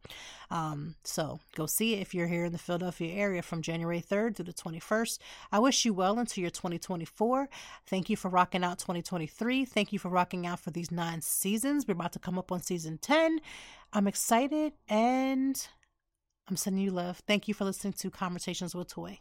[0.51, 4.37] Um, so go see it if you're here in the Philadelphia area from January 3rd
[4.37, 5.19] to the 21st.
[5.53, 7.49] I wish you well into your 2024.
[7.87, 9.65] Thank you for rocking out 2023.
[9.65, 11.87] Thank you for rocking out for these nine seasons.
[11.87, 13.41] We're about to come up on season 10.
[13.93, 15.69] I'm excited and
[16.49, 17.23] I'm sending you love.
[17.27, 19.21] Thank you for listening to Conversations with Toy.